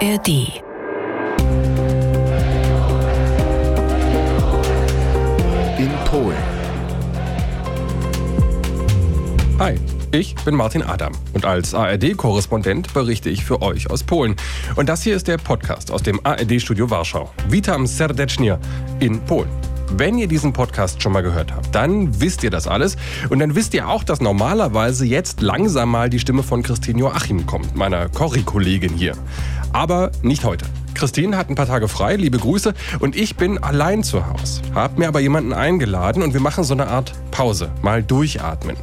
ARD. 0.00 0.28
In 5.78 5.90
Polen. 6.04 6.36
Hi, 9.60 9.78
ich 10.10 10.34
bin 10.44 10.56
Martin 10.56 10.82
Adam 10.82 11.12
und 11.32 11.44
als 11.44 11.74
ARD-Korrespondent 11.74 12.92
berichte 12.92 13.30
ich 13.30 13.44
für 13.44 13.62
euch 13.62 13.88
aus 13.88 14.02
Polen. 14.02 14.34
Und 14.74 14.88
das 14.88 15.04
hier 15.04 15.14
ist 15.14 15.28
der 15.28 15.38
Podcast 15.38 15.92
aus 15.92 16.02
dem 16.02 16.18
ARD-Studio 16.24 16.90
Warschau. 16.90 17.30
Witam 17.48 17.86
serdecznie 17.86 18.58
in 18.98 19.20
Polen. 19.20 19.50
Wenn 19.96 20.18
ihr 20.18 20.26
diesen 20.26 20.52
Podcast 20.52 21.02
schon 21.02 21.12
mal 21.12 21.22
gehört 21.22 21.54
habt, 21.54 21.72
dann 21.72 22.20
wisst 22.20 22.42
ihr 22.42 22.50
das 22.50 22.66
alles. 22.66 22.96
Und 23.28 23.38
dann 23.38 23.54
wisst 23.54 23.74
ihr 23.74 23.88
auch, 23.88 24.02
dass 24.02 24.20
normalerweise 24.20 25.04
jetzt 25.06 25.40
langsam 25.40 25.90
mal 25.90 26.10
die 26.10 26.18
Stimme 26.18 26.42
von 26.42 26.64
Christine 26.64 26.98
Joachim 26.98 27.46
kommt, 27.46 27.76
meiner 27.76 28.08
Corrie-Kollegin 28.08 28.92
hier. 28.94 29.14
Aber 29.74 30.12
nicht 30.22 30.44
heute. 30.44 30.66
Christine 30.94 31.36
hat 31.36 31.50
ein 31.50 31.56
paar 31.56 31.66
Tage 31.66 31.88
frei, 31.88 32.14
liebe 32.14 32.38
Grüße, 32.38 32.74
und 33.00 33.16
ich 33.16 33.34
bin 33.34 33.58
allein 33.58 34.04
zu 34.04 34.24
Hause. 34.24 34.62
Hab 34.72 34.98
mir 34.98 35.08
aber 35.08 35.18
jemanden 35.18 35.52
eingeladen 35.52 36.22
und 36.22 36.32
wir 36.32 36.40
machen 36.40 36.62
so 36.62 36.74
eine 36.74 36.86
Art 36.86 37.12
Pause, 37.32 37.72
mal 37.82 38.00
durchatmen. 38.00 38.76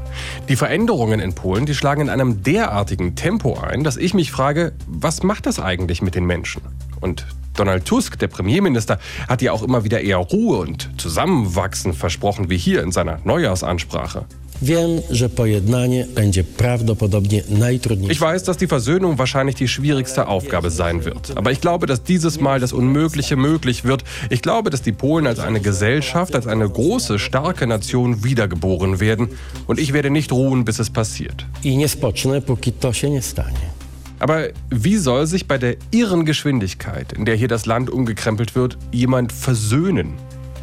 Die 0.50 0.58
Veränderungen 0.58 1.22
in 1.22 1.34
Polen, 1.34 1.66
die 1.66 1.76
schlagen 1.76 2.02
in 2.02 2.09
einem 2.09 2.44
derartigen 2.44 3.16
Tempo 3.16 3.58
ein, 3.58 3.86
dass 3.86 3.95
ich 3.95 4.14
mich 4.14 4.31
frage, 4.31 4.73
was 4.86 5.23
macht 5.23 5.45
das 5.45 5.62
eigentlich 5.62 6.02
mit 6.02 6.14
den 6.14 6.26
Menschen? 6.26 6.62
Und 7.00 7.26
Donald 7.55 7.86
Tusk, 7.86 8.20
der 8.20 8.28
Premierminister, 8.28 9.00
hat 9.30 9.42
ja 9.42 9.53
auch 9.53 9.64
immer 9.64 9.86
wieder 9.86 10.02
eher 10.02 10.17
Ruhe 10.17 10.58
und 10.58 10.89
Zusammenwachsen 10.98 11.94
versprochen, 11.94 12.50
wie 12.50 12.58
hier 12.58 12.84
in 12.84 12.92
seiner 12.92 13.20
Neujahrsansprache. 13.23 14.26
Wiem, 14.62 15.02
że 15.10 15.30
pojednanie 15.30 16.08
będzie 16.16 16.44
prawdopodobnie 16.44 17.44
najtrudniejsze. 17.50 18.14
Ich 18.14 18.22
weiß, 18.22 18.44
dass 18.44 18.58
die 18.58 18.68
Versöhnung 18.68 19.18
wahrscheinlich 19.18 19.56
die 19.56 19.68
schwierigste 19.68 20.28
Aufgabe 20.28 20.70
sein 20.70 21.04
wird. 21.04 21.32
Aber 21.36 21.52
ich 21.52 21.62
glaube, 21.62 21.88
dass 21.88 22.03
dieses 22.03 22.40
Mal 22.40 22.59
das 22.59 22.72
Unmögliche 22.73 23.36
möglich 23.36 23.86
wird. 23.86 24.03
Ich 24.30 24.42
glaube, 24.42 24.70
dass 24.70 24.81
die 24.81 24.92
Polen 24.92 25.28
als 25.28 25.40
eine 25.40 25.62
Gesellschaft, 25.62 26.36
als 26.36 26.45
eine 26.48 26.70
große, 26.70 27.18
starke 27.18 27.66
Nation 27.66 28.23
wiedergeboren 28.23 29.00
werden. 29.00 29.30
Und 29.68 29.80
ich 29.80 29.94
werde 29.94 30.12
nicht 30.12 30.31
ruhen, 30.31 30.64
bis 30.64 30.80
es 30.80 30.90
passiert. 30.90 31.46
I 31.64 31.78
nie 31.78 31.90
spocznę, 31.90 32.42
póki 32.42 32.72
to 32.72 32.94
się 32.94 33.09
nie 33.09 33.22
stanie. 33.22 33.72
Aber 34.20 34.50
wie 34.70 34.98
soll 34.98 35.25
sich 35.25 35.48
bei 35.48 35.58
der 35.58 35.78
irren 35.90 36.25
Geschwindigkeit, 36.25 37.14
in 37.14 37.25
der 37.25 37.36
hier 37.36 37.48
das 37.48 37.66
Land 37.66 37.90
umgekrempelt 37.90 38.56
wird, 38.56 38.78
jemand 38.92 39.31
versöhnen? 39.31 40.14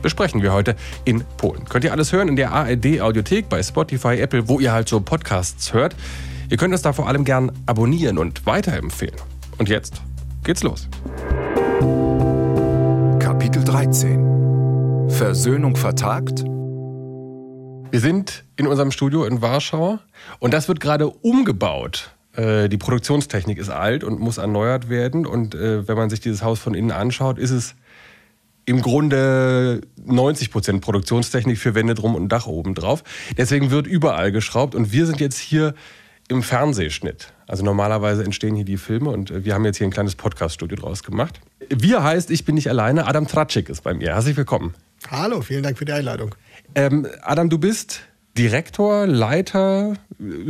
Besprechen 0.03 0.43
wir 0.43 0.53
heute 0.53 0.77
in 1.05 1.25
Polen. 1.37 1.65
Könnt 1.65 1.85
ihr 1.85 1.93
alles 1.93 2.13
hören 2.13 2.29
in 2.29 2.37
der 2.37 2.53
ARD 2.53 3.01
Audiothek 3.01 3.49
bei 3.49 3.63
Spotify, 3.63 4.19
Apple, 4.21 4.49
wo 4.49 4.61
ihr 4.61 4.73
halt 4.73 4.89
so 4.89 5.01
Podcasts 5.01 5.73
hört. 5.73 5.97
Ihr 6.51 6.57
könnt 6.57 6.73
uns 6.73 6.83
da 6.83 6.93
vor 6.93 7.09
allem 7.09 7.25
gern 7.25 7.53
abonnieren 7.67 8.17
und 8.19 8.47
weiterempfehlen. 8.47 9.17
Und 9.59 9.69
jetzt 9.69 10.01
geht's 10.45 10.63
los. 10.63 10.89
Kapitel 13.19 13.65
13. 13.65 15.09
Versöhnung 15.11 15.77
vertagt? 15.77 16.45
Wir 17.91 18.01
sind 18.01 18.45
in 18.57 18.67
unserem 18.67 18.91
Studio 18.91 19.25
in 19.25 19.43
Warschau 19.43 19.99
und 20.39 20.55
das 20.55 20.69
wird 20.69 20.81
gerade 20.81 21.09
umgebaut. 21.09 22.11
Äh, 22.37 22.69
Die 22.69 22.77
Produktionstechnik 22.77 23.59
ist 23.59 23.71
alt 23.71 24.05
und 24.05 24.21
muss 24.21 24.39
erneuert 24.39 24.89
werden. 24.89 25.27
Und 25.27 25.55
äh, 25.55 25.89
wenn 25.89 25.97
man 25.97 26.11
sich 26.11 26.21
dieses 26.21 26.43
Haus 26.43 26.59
von 26.59 26.75
innen 26.75 26.93
anschaut, 26.93 27.39
ist 27.39 27.51
es 27.51 27.75
im 28.69 28.83
Grunde 28.83 29.81
90 30.05 30.51
Prozent 30.51 30.81
Produktionstechnik 30.83 31.57
für 31.59 31.75
Wände 31.75 31.95
drum 31.95 32.15
und 32.15 32.29
Dach 32.29 32.47
oben 32.47 32.75
drauf. 32.75 33.03
Deswegen 33.37 33.71
wird 33.71 33.87
überall 33.87 34.31
geschraubt 34.31 34.75
und 34.75 34.93
wir 34.93 35.07
sind 35.07 35.21
jetzt 35.21 35.39
hier 35.39 35.75
im 36.29 36.43
Fernsehschnitt. 36.43 37.33
Also 37.47 37.65
normalerweise 37.65 38.23
entstehen 38.23 38.55
hier 38.55 38.67
die 38.67 38.77
Filme 38.77 39.09
und 39.09 39.31
äh, 39.31 39.45
wir 39.47 39.55
haben 39.55 39.65
jetzt 39.65 39.79
hier 39.79 39.87
ein 39.87 39.91
kleines 39.91 40.15
Podcaststudio 40.17 40.77
draus 40.77 41.03
gemacht. 41.03 41.41
Wir 41.71 42.03
heißt, 42.03 42.31
ich 42.31 42.45
bin 42.45 42.55
nicht 42.57 42.69
alleine. 42.69 43.07
Adam 43.07 43.27
Tratschik 43.27 43.71
ist 43.71 43.83
bei 43.83 43.95
mir. 43.95 44.09
Herzlich 44.15 44.37
willkommen. 44.37 44.75
Hallo, 45.11 45.41
vielen 45.41 45.63
Dank 45.63 45.79
für 45.79 45.87
die 45.87 45.93
Einladung. 45.93 46.35
Ähm, 46.75 47.07
Adam, 47.23 47.49
du 47.49 47.57
bist 47.57 48.03
Direktor, 48.37 49.07
Leiter 49.07 49.95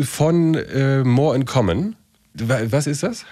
von 0.02 0.56
äh, 0.56 1.04
More 1.04 1.36
in 1.36 1.44
Common. 1.44 1.94
Wa- 2.34 2.62
Was 2.70 2.88
ist 2.88 3.04
das? 3.04 3.24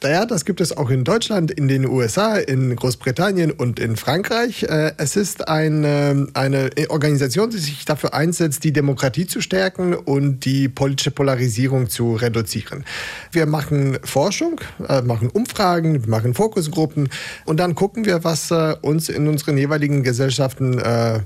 Naja, 0.00 0.26
das 0.26 0.44
gibt 0.44 0.60
es 0.60 0.76
auch 0.76 0.90
in 0.90 1.02
Deutschland, 1.02 1.50
in 1.50 1.66
den 1.66 1.84
USA, 1.84 2.36
in 2.36 2.76
Großbritannien 2.76 3.50
und 3.50 3.80
in 3.80 3.96
Frankreich. 3.96 4.62
Äh, 4.62 4.92
Es 4.96 5.16
ist 5.16 5.48
eine, 5.48 6.28
eine 6.34 6.70
Organisation, 6.88 7.50
die 7.50 7.58
sich 7.58 7.84
dafür 7.84 8.14
einsetzt, 8.14 8.62
die 8.62 8.72
Demokratie 8.72 9.26
zu 9.26 9.40
stärken 9.40 9.94
und 9.94 10.44
die 10.44 10.68
politische 10.68 11.10
Polarisierung 11.10 11.88
zu 11.88 12.14
reduzieren. 12.14 12.84
Wir 13.32 13.46
machen 13.46 13.98
Forschung, 14.04 14.60
äh, 14.88 15.02
machen 15.02 15.30
Umfragen, 15.30 16.00
machen 16.06 16.32
Fokusgruppen 16.32 17.08
und 17.44 17.58
dann 17.58 17.74
gucken 17.74 18.04
wir, 18.04 18.22
was 18.22 18.52
äh, 18.52 18.76
uns 18.80 19.08
in 19.08 19.26
unseren 19.26 19.58
jeweiligen 19.58 20.04
Gesellschaften 20.04 20.78
äh, 20.78 21.22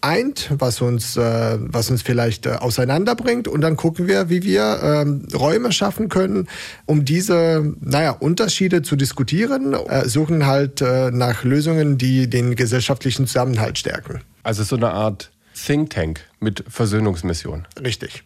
eint, 0.00 0.50
was 0.50 0.80
uns, 0.80 1.16
äh, 1.16 1.58
was 1.60 1.90
uns 1.90 2.02
vielleicht 2.02 2.46
äh, 2.46 2.50
auseinanderbringt. 2.50 3.48
Und 3.48 3.60
dann 3.60 3.76
gucken 3.76 4.06
wir, 4.06 4.28
wie 4.30 4.42
wir 4.42 4.80
ähm, 4.82 5.26
Räume 5.34 5.72
schaffen 5.72 6.08
können, 6.08 6.48
um 6.86 7.04
diese 7.04 7.74
naja, 7.80 8.12
Unterschiede 8.12 8.82
zu 8.82 8.96
diskutieren, 8.96 9.74
äh, 9.74 10.08
suchen 10.08 10.46
halt 10.46 10.80
äh, 10.80 11.10
nach 11.10 11.44
Lösungen, 11.44 11.98
die 11.98 12.28
den 12.28 12.56
gesellschaftlichen 12.56 13.26
Zusammenhalt 13.26 13.78
stärken. 13.78 14.20
Also 14.42 14.62
so 14.62 14.76
eine 14.76 14.90
Art 14.90 15.30
Think 15.54 15.90
Tank 15.90 16.20
mit 16.38 16.64
Versöhnungsmission. 16.68 17.66
Richtig. 17.82 18.24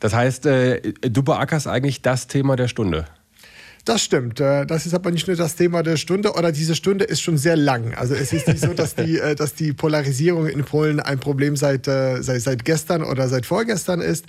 Das 0.00 0.14
heißt, 0.14 0.46
äh, 0.46 0.92
du 1.00 1.22
beackerst 1.22 1.66
eigentlich 1.66 2.02
das 2.02 2.28
Thema 2.28 2.56
der 2.56 2.68
Stunde. 2.68 3.06
Das 3.88 4.02
stimmt. 4.02 4.38
Äh, 4.38 4.66
Das 4.66 4.84
ist 4.84 4.92
aber 4.92 5.10
nicht 5.10 5.26
nur 5.28 5.36
das 5.36 5.56
Thema 5.56 5.82
der 5.82 5.96
Stunde, 5.96 6.34
oder 6.34 6.52
diese 6.52 6.74
Stunde 6.74 7.06
ist 7.06 7.22
schon 7.22 7.38
sehr 7.38 7.56
lang. 7.56 7.94
Also 7.94 8.14
es 8.14 8.34
ist 8.34 8.46
nicht 8.46 8.60
so, 8.60 8.74
dass 8.74 8.94
die, 8.94 9.18
äh, 9.18 9.34
dass 9.34 9.54
die 9.54 9.72
Polarisierung 9.72 10.46
in 10.46 10.62
Polen 10.62 11.00
ein 11.00 11.18
Problem 11.18 11.56
seit, 11.56 11.88
äh, 11.88 12.20
seit, 12.20 12.42
seit 12.42 12.66
gestern 12.66 13.02
oder 13.02 13.28
seit 13.28 13.46
vorgestern 13.46 14.02
ist. 14.02 14.26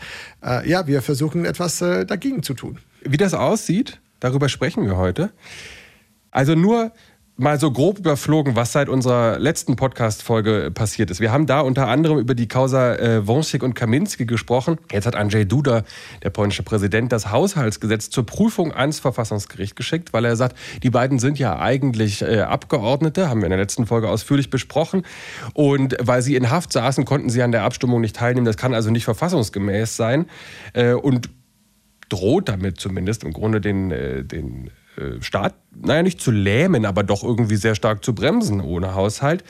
Ja, 0.66 0.88
wir 0.88 1.02
versuchen 1.02 1.44
etwas 1.44 1.80
dagegen 1.80 2.42
zu 2.44 2.54
tun. 2.54 2.78
Wie 3.04 3.18
das 3.18 3.34
aussieht, 3.34 4.00
darüber 4.22 4.48
sprechen 4.48 4.86
wir 4.86 4.96
heute. 4.96 5.32
Also 6.32 6.56
nur 6.56 6.94
mal 7.40 7.60
so 7.60 7.72
grob 7.72 8.00
überflogen, 8.00 8.56
was 8.56 8.74
seit 8.74 8.90
unserer 8.90 9.40
letzten 9.40 9.78
Podcast-Folge 9.78 10.72
passiert 10.74 11.10
ist. 11.10 11.22
Wir 11.22 11.32
haben 11.32 11.46
da 11.46 11.62
unter 11.62 11.88
anderem 11.88 12.20
über 12.20 12.36
die 12.36 12.48
Causa 12.48 12.96
äh, 12.96 13.26
Wąsik 13.26 13.64
und 13.64 13.76
Kaminski 13.76 14.26
gesprochen. 14.26 14.78
Jetzt 14.92 15.08
hat 15.08 15.16
Andrzej 15.16 15.46
Duda, 15.46 15.84
der 16.22 16.32
polnische 16.32 16.64
Präsident, 16.64 17.12
das 17.12 17.32
Haushaltsgesetz 17.32 18.10
zur 18.10 18.26
Prüfung 18.26 18.74
ans 18.74 19.00
Verfassungsgericht 19.00 19.76
geschickt, 19.76 20.12
weil 20.12 20.26
er 20.26 20.36
sagt, 20.36 20.58
die 20.84 20.90
beiden 20.90 21.18
sind 21.18 21.40
ja 21.40 21.58
eigentlich 21.58 22.22
äh, 22.22 22.42
Abgeordnete, 22.42 23.30
haben 23.30 23.40
wir 23.40 23.46
in 23.46 23.52
der 23.52 23.60
letzten 23.60 23.86
Folge 23.86 24.10
ausführlich 24.10 24.50
besprochen. 24.50 25.04
Und 25.54 25.96
weil 26.02 26.22
sie 26.22 26.36
in 26.36 26.50
Haft 26.50 26.74
saßen, 26.74 27.06
konnten 27.06 27.30
sie 27.30 27.42
an 27.42 27.54
der 27.54 27.64
Abstimmung 27.64 28.02
nicht 28.02 28.18
teilnehmen. 28.18 28.46
Das 28.46 28.58
kann 28.58 28.74
also 28.74 28.92
nicht 28.92 29.06
verfassungsgemäß 29.06 29.96
sein. 29.96 30.26
Äh, 30.74 30.94
und 30.94 31.30
droht 32.10 32.50
damit 32.50 32.80
zumindest 32.80 33.24
im 33.24 33.32
Grunde 33.32 33.62
den, 33.62 33.92
äh, 33.92 34.24
den 34.24 34.72
Staat, 35.22 35.56
naja, 35.76 36.04
nicht 36.04 36.20
zu 36.20 36.32
lähmen, 36.32 36.86
aber 36.86 37.04
doch 37.04 37.24
irgendwie 37.24 37.56
sehr 37.56 37.76
stark 37.76 38.04
zu 38.04 38.14
bremsen 38.14 38.62
ohne 38.62 38.96
Haushalt. 38.96 39.44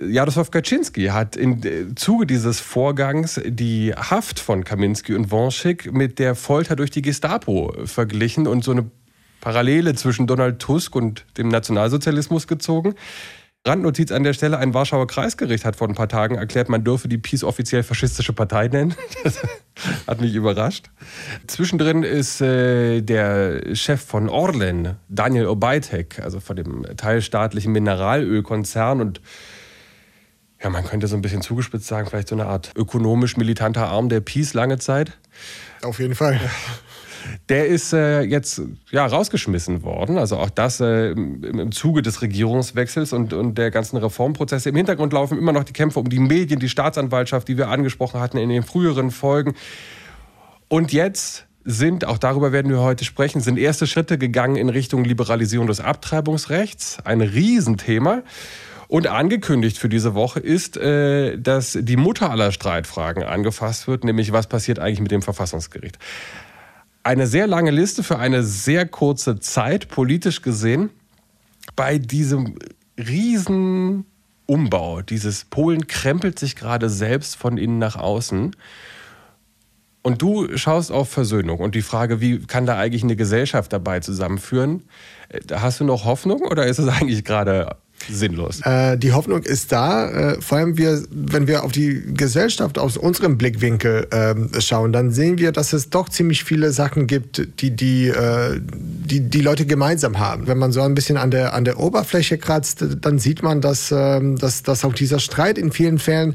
Jarosław 0.00 0.50
Kaczynski 0.50 1.06
hat 1.06 1.36
im 1.36 1.60
äh, 1.64 1.94
Zuge 1.94 2.26
dieses 2.26 2.60
Vorgangs 2.60 3.40
die 3.44 3.92
Haft 3.94 4.40
von 4.40 4.64
Kaminski 4.64 5.14
und 5.14 5.30
Wąsik 5.30 5.92
mit 5.92 6.18
der 6.18 6.34
Folter 6.34 6.76
durch 6.76 6.90
die 6.90 7.02
Gestapo 7.02 7.72
verglichen 7.84 8.46
und 8.46 8.64
so 8.64 8.72
eine 8.72 8.90
Parallele 9.40 9.94
zwischen 9.94 10.26
Donald 10.26 10.58
Tusk 10.58 10.96
und 10.96 11.24
dem 11.38 11.48
Nationalsozialismus 11.48 12.46
gezogen. 12.46 12.94
Randnotiz 13.66 14.12
an 14.12 14.22
der 14.22 14.32
Stelle, 14.32 14.58
ein 14.58 14.74
Warschauer 14.74 15.08
Kreisgericht 15.08 15.64
hat 15.64 15.74
vor 15.74 15.88
ein 15.88 15.96
paar 15.96 16.08
Tagen 16.08 16.36
erklärt, 16.36 16.68
man 16.68 16.84
dürfe 16.84 17.08
die 17.08 17.18
PiS 17.18 17.42
offiziell 17.42 17.82
faschistische 17.82 18.32
Partei 18.32 18.68
nennen. 18.68 18.94
Das 19.24 19.42
hat 20.06 20.20
mich 20.20 20.34
überrascht. 20.34 20.86
Zwischendrin 21.48 22.02
ist 22.02 22.40
äh, 22.40 23.02
der 23.02 23.74
Chef 23.74 24.00
von 24.00 24.28
Orlen, 24.30 24.96
Daniel 25.08 25.48
Obajtek, 25.48 26.20
also 26.20 26.40
von 26.40 26.56
dem 26.56 26.86
teilstaatlichen 26.96 27.72
Mineralölkonzern 27.72 29.00
und 29.00 29.20
ja, 30.62 30.70
man 30.70 30.84
könnte 30.84 31.08
so 31.08 31.16
ein 31.16 31.22
bisschen 31.22 31.42
zugespitzt 31.42 31.86
sagen, 31.86 32.08
vielleicht 32.08 32.28
so 32.28 32.34
eine 32.34 32.46
Art 32.46 32.72
ökonomisch 32.76 33.36
militanter 33.36 33.88
Arm 33.88 34.08
der 34.08 34.20
PiS 34.20 34.54
lange 34.54 34.78
Zeit. 34.78 35.18
Auf 35.82 35.98
jeden 35.98 36.14
Fall. 36.14 36.40
Der 37.48 37.66
ist 37.66 37.92
äh, 37.92 38.22
jetzt 38.22 38.62
ja, 38.90 39.06
rausgeschmissen 39.06 39.82
worden. 39.82 40.18
Also 40.18 40.36
auch 40.36 40.50
das 40.50 40.80
äh, 40.80 41.10
im, 41.10 41.42
im 41.42 41.72
Zuge 41.72 42.02
des 42.02 42.22
Regierungswechsels 42.22 43.12
und, 43.12 43.32
und 43.32 43.56
der 43.56 43.70
ganzen 43.70 43.96
Reformprozesse. 43.96 44.68
Im 44.68 44.76
Hintergrund 44.76 45.12
laufen 45.12 45.38
immer 45.38 45.52
noch 45.52 45.64
die 45.64 45.72
Kämpfe 45.72 46.00
um 46.00 46.08
die 46.08 46.18
Medien, 46.18 46.60
die 46.60 46.68
Staatsanwaltschaft, 46.68 47.48
die 47.48 47.56
wir 47.56 47.68
angesprochen 47.68 48.20
hatten 48.20 48.38
in 48.38 48.48
den 48.48 48.62
früheren 48.62 49.10
Folgen. 49.10 49.54
Und 50.68 50.92
jetzt 50.92 51.46
sind, 51.64 52.04
auch 52.04 52.18
darüber 52.18 52.52
werden 52.52 52.70
wir 52.70 52.80
heute 52.80 53.04
sprechen, 53.04 53.40
sind 53.40 53.58
erste 53.58 53.86
Schritte 53.86 54.18
gegangen 54.18 54.56
in 54.56 54.68
Richtung 54.68 55.04
Liberalisierung 55.04 55.66
des 55.66 55.80
Abtreibungsrechts. 55.80 56.98
Ein 57.04 57.20
Riesenthema. 57.20 58.22
Und 58.88 59.08
angekündigt 59.08 59.78
für 59.78 59.88
diese 59.88 60.14
Woche 60.14 60.38
ist, 60.38 60.76
äh, 60.76 61.36
dass 61.38 61.76
die 61.80 61.96
Mutter 61.96 62.30
aller 62.30 62.52
Streitfragen 62.52 63.24
angefasst 63.24 63.88
wird, 63.88 64.04
nämlich 64.04 64.32
was 64.32 64.46
passiert 64.46 64.78
eigentlich 64.78 65.00
mit 65.00 65.10
dem 65.10 65.22
Verfassungsgericht. 65.22 65.98
Eine 67.06 67.28
sehr 67.28 67.46
lange 67.46 67.70
Liste 67.70 68.02
für 68.02 68.18
eine 68.18 68.42
sehr 68.42 68.84
kurze 68.84 69.38
Zeit, 69.38 69.86
politisch 69.86 70.42
gesehen. 70.42 70.90
bei 71.76 71.98
diesem 71.98 72.56
riesen 72.98 74.06
Umbau, 74.46 75.02
dieses 75.02 75.44
Polen 75.44 75.86
krempelt 75.86 76.36
sich 76.36 76.56
gerade 76.56 76.90
selbst 76.90 77.36
von 77.36 77.58
innen 77.58 77.78
nach 77.78 77.94
außen. 77.94 78.56
Und 80.02 80.20
du 80.20 80.58
schaust 80.58 80.90
auf 80.90 81.08
Versöhnung 81.08 81.60
und 81.60 81.76
die 81.76 81.82
Frage, 81.82 82.20
wie 82.20 82.40
kann 82.40 82.66
da 82.66 82.76
eigentlich 82.76 83.04
eine 83.04 83.14
Gesellschaft 83.14 83.72
dabei 83.72 84.00
zusammenführen? 84.00 84.82
Äh, 85.28 85.42
hast 85.54 85.78
du 85.78 85.84
noch 85.84 86.06
Hoffnung 86.06 86.42
oder 86.42 86.66
ist 86.66 86.80
es 86.80 86.88
eigentlich 87.00 87.24
gerade 87.24 87.76
sinnlos. 88.08 88.60
Äh, 88.62 88.96
die 88.98 89.12
Hoffnung 89.12 89.42
ist 89.42 89.72
da, 89.72 90.08
äh, 90.08 90.40
vor 90.40 90.58
allem 90.58 90.76
wir, 90.76 91.02
wenn 91.10 91.46
wir 91.46 91.64
auf 91.64 91.72
die 91.72 92.02
Gesellschaft 92.14 92.78
aus 92.78 92.96
unserem 92.96 93.38
Blickwinkel 93.38 94.06
äh, 94.10 94.60
schauen, 94.60 94.92
dann 94.92 95.10
sehen 95.10 95.38
wir, 95.38 95.52
dass 95.52 95.72
es 95.72 95.90
doch 95.90 96.08
ziemlich 96.08 96.44
viele 96.44 96.72
Sachen 96.72 97.06
gibt, 97.06 97.60
die 97.60 97.74
die, 97.74 98.08
äh, 98.08 98.60
die 98.60 99.20
die 99.20 99.40
Leute 99.40 99.66
gemeinsam 99.66 100.18
haben. 100.18 100.46
Wenn 100.46 100.58
man 100.58 100.72
so 100.72 100.82
ein 100.82 100.94
bisschen 100.94 101.16
an 101.16 101.30
der, 101.30 101.54
an 101.54 101.64
der 101.64 101.78
Oberfläche 101.78 102.38
kratzt, 102.38 102.84
dann 103.00 103.18
sieht 103.18 103.42
man, 103.42 103.60
dass, 103.60 103.92
ähm, 103.92 104.36
dass, 104.38 104.62
dass 104.62 104.84
auch 104.84 104.94
dieser 104.94 105.18
Streit 105.18 105.58
in 105.58 105.72
vielen 105.72 105.98
Fällen 105.98 106.34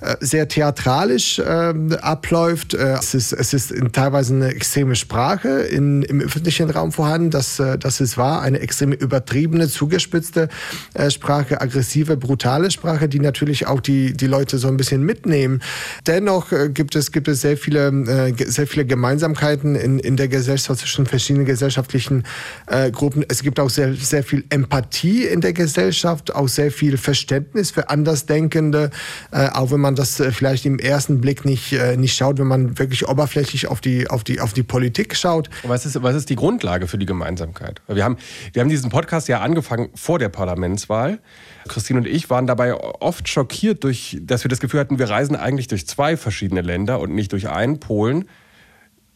äh, 0.00 0.16
sehr 0.20 0.48
theatralisch 0.48 1.40
ähm, 1.44 1.92
abläuft. 2.00 2.74
Äh, 2.74 2.94
es 2.98 3.14
ist, 3.14 3.32
es 3.32 3.52
ist 3.52 3.74
teilweise 3.92 4.34
eine 4.34 4.48
extreme 4.48 4.94
Sprache 4.94 5.48
in, 5.48 6.02
im 6.02 6.20
öffentlichen 6.20 6.70
Raum 6.70 6.92
vorhanden, 6.92 7.30
das, 7.30 7.56
das 7.56 8.00
ist 8.00 8.16
wahr, 8.16 8.42
eine 8.42 8.60
extrem 8.60 8.92
übertriebene, 8.92 9.68
zugespitzte 9.68 10.48
äh, 11.00 11.10
Sprache, 11.10 11.60
aggressive, 11.60 12.16
brutale 12.16 12.70
Sprache, 12.70 13.08
die 13.08 13.20
natürlich 13.20 13.66
auch 13.66 13.80
die, 13.80 14.12
die 14.12 14.26
Leute 14.26 14.58
so 14.58 14.68
ein 14.68 14.76
bisschen 14.76 15.02
mitnehmen. 15.02 15.62
Dennoch 16.06 16.52
äh, 16.52 16.68
gibt 16.68 16.94
es, 16.94 17.10
gibt 17.10 17.28
es 17.28 17.40
sehr 17.40 17.56
viele, 17.56 17.88
äh, 17.88 18.34
sehr 18.44 18.66
viele 18.66 18.84
Gemeinsamkeiten 18.84 19.76
in, 19.76 19.98
in 19.98 20.16
der 20.16 20.28
Gesellschaft 20.28 20.80
zwischen 20.80 21.06
verschiedenen 21.06 21.46
gesellschaftlichen 21.46 22.24
Gruppen. 22.92 23.24
Es 23.28 23.42
gibt 23.42 23.58
auch 23.58 23.70
sehr, 23.70 23.94
sehr 23.94 24.22
viel 24.22 24.44
Empathie 24.50 25.24
in 25.24 25.40
der 25.40 25.52
Gesellschaft, 25.52 26.34
auch 26.34 26.48
sehr 26.48 26.70
viel 26.70 26.96
Verständnis 26.96 27.70
für 27.70 27.88
Andersdenkende, 27.90 28.90
auch 29.30 29.70
wenn 29.70 29.80
man 29.80 29.94
das 29.94 30.22
vielleicht 30.30 30.66
im 30.66 30.78
ersten 30.78 31.20
Blick 31.20 31.44
nicht, 31.44 31.76
nicht 31.96 32.16
schaut, 32.16 32.38
wenn 32.38 32.46
man 32.46 32.78
wirklich 32.78 33.08
oberflächlich 33.08 33.68
auf 33.68 33.80
die, 33.80 34.08
auf 34.08 34.24
die, 34.24 34.40
auf 34.40 34.52
die 34.52 34.62
Politik 34.62 35.16
schaut. 35.16 35.50
Was 35.62 35.86
ist, 35.86 36.02
was 36.02 36.14
ist 36.14 36.30
die 36.30 36.36
Grundlage 36.36 36.86
für 36.86 36.98
die 36.98 37.06
Gemeinsamkeit? 37.06 37.80
Wir 37.88 38.04
haben, 38.04 38.16
wir 38.52 38.60
haben 38.60 38.68
diesen 38.68 38.90
Podcast 38.90 39.28
ja 39.28 39.40
angefangen 39.40 39.88
vor 39.94 40.18
der 40.18 40.28
Parlaments 40.28 40.89
Bundestagswahl. 40.90 41.20
Christine 41.68 42.00
und 42.00 42.06
ich 42.06 42.28
waren 42.30 42.46
dabei 42.46 42.74
oft 42.74 43.28
schockiert, 43.28 43.84
durch, 43.84 44.18
dass 44.22 44.44
wir 44.44 44.48
das 44.48 44.60
Gefühl 44.60 44.80
hatten, 44.80 44.98
wir 44.98 45.08
reisen 45.08 45.36
eigentlich 45.36 45.68
durch 45.68 45.86
zwei 45.86 46.16
verschiedene 46.16 46.62
Länder 46.62 47.00
und 47.00 47.14
nicht 47.14 47.32
durch 47.32 47.48
einen 47.48 47.78
Polen, 47.80 48.28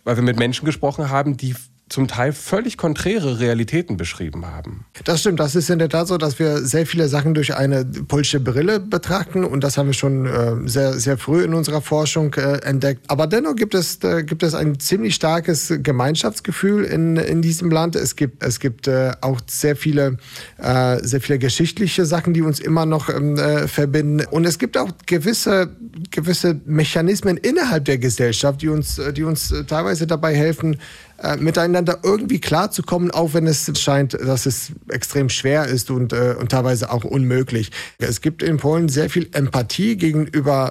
weil 0.05 0.17
wir 0.17 0.23
mit 0.23 0.39
Menschen 0.39 0.65
gesprochen 0.65 1.11
haben, 1.11 1.37
die 1.37 1.55
zum 1.89 2.09
Teil 2.09 2.33
völlig 2.33 2.79
konträre 2.79 3.41
Realitäten 3.41 3.99
beschrieben 3.99 4.47
haben. 4.47 4.87
Das 5.05 5.21
stimmt, 5.21 5.39
das 5.39 5.55
ist 5.55 5.69
in 5.69 5.79
der 5.79 5.91
Tat 5.91 6.09
so, 6.09 6.17
dass 6.17 6.39
wir 6.39 6.59
sehr 6.59 6.87
viele 6.87 7.09
Sachen 7.09 7.35
durch 7.35 7.55
eine 7.55 7.85
polnische 7.85 8.41
Brille 8.41 8.81
betrachten 8.81 9.45
und 9.45 9.63
das 9.63 9.77
haben 9.77 9.89
wir 9.89 9.95
schon 9.95 10.25
äh, 10.25 10.67
sehr, 10.67 10.95
sehr 10.95 11.19
früh 11.19 11.45
in 11.45 11.53
unserer 11.53 11.83
Forschung 11.83 12.33
äh, 12.35 12.63
entdeckt. 12.65 13.03
Aber 13.09 13.27
dennoch 13.27 13.55
gibt 13.55 13.75
es, 13.75 14.03
äh, 14.03 14.25
gibt 14.25 14.43
es 14.43 14.55
ein 14.55 14.81
ziemlich 14.81 15.15
starkes 15.15 15.75
Gemeinschaftsgefühl 15.83 16.85
in, 16.85 17.17
in 17.17 17.43
diesem 17.43 17.71
Land. 17.71 17.97
Es 17.97 18.17
gibt, 18.17 18.43
es 18.43 18.61
gibt 18.61 18.89
äh, 18.89 19.13
auch 19.21 19.41
sehr 19.47 19.77
viele, 19.77 20.17
äh, 20.59 20.99
sehr 21.03 21.21
viele 21.21 21.39
geschichtliche 21.39 22.07
Sachen, 22.07 22.33
die 22.33 22.41
uns 22.41 22.61
immer 22.61 22.87
noch 22.87 23.11
ähm, 23.11 23.37
äh, 23.37 23.69
verbinden 23.69 24.25
und 24.31 24.47
es 24.47 24.59
gibt 24.59 24.79
auch 24.79 24.91
gewisse, 25.05 25.77
gewisse 26.11 26.59
Mechanismen 26.65 27.37
innerhalb 27.37 27.85
der 27.85 27.99
Gesellschaft, 27.99 28.63
die 28.63 28.69
uns, 28.69 28.99
die 29.15 29.23
uns 29.23 29.53
teilweise 29.69 30.07
dabei 30.07 30.35
helfen, 30.35 30.79
äh, 31.23 31.37
miteinander 31.37 32.01
irgendwie 32.03 32.41
klarzukommen, 32.41 33.11
auch 33.11 33.35
wenn 33.35 33.47
es 33.47 33.71
scheint, 33.81 34.15
dass 34.15 34.47
es 34.47 34.73
extrem 34.89 35.29
schwer 35.29 35.67
ist 35.67 35.91
und, 35.91 36.13
äh, 36.13 36.35
und 36.39 36.51
teilweise 36.51 36.91
auch 36.91 37.05
unmöglich. 37.05 37.71
Es 37.99 38.21
gibt 38.21 38.43
in 38.43 38.57
Polen 38.57 38.89
sehr 38.89 39.09
viel 39.09 39.29
Empathie 39.33 39.97
gegenüber 39.97 40.71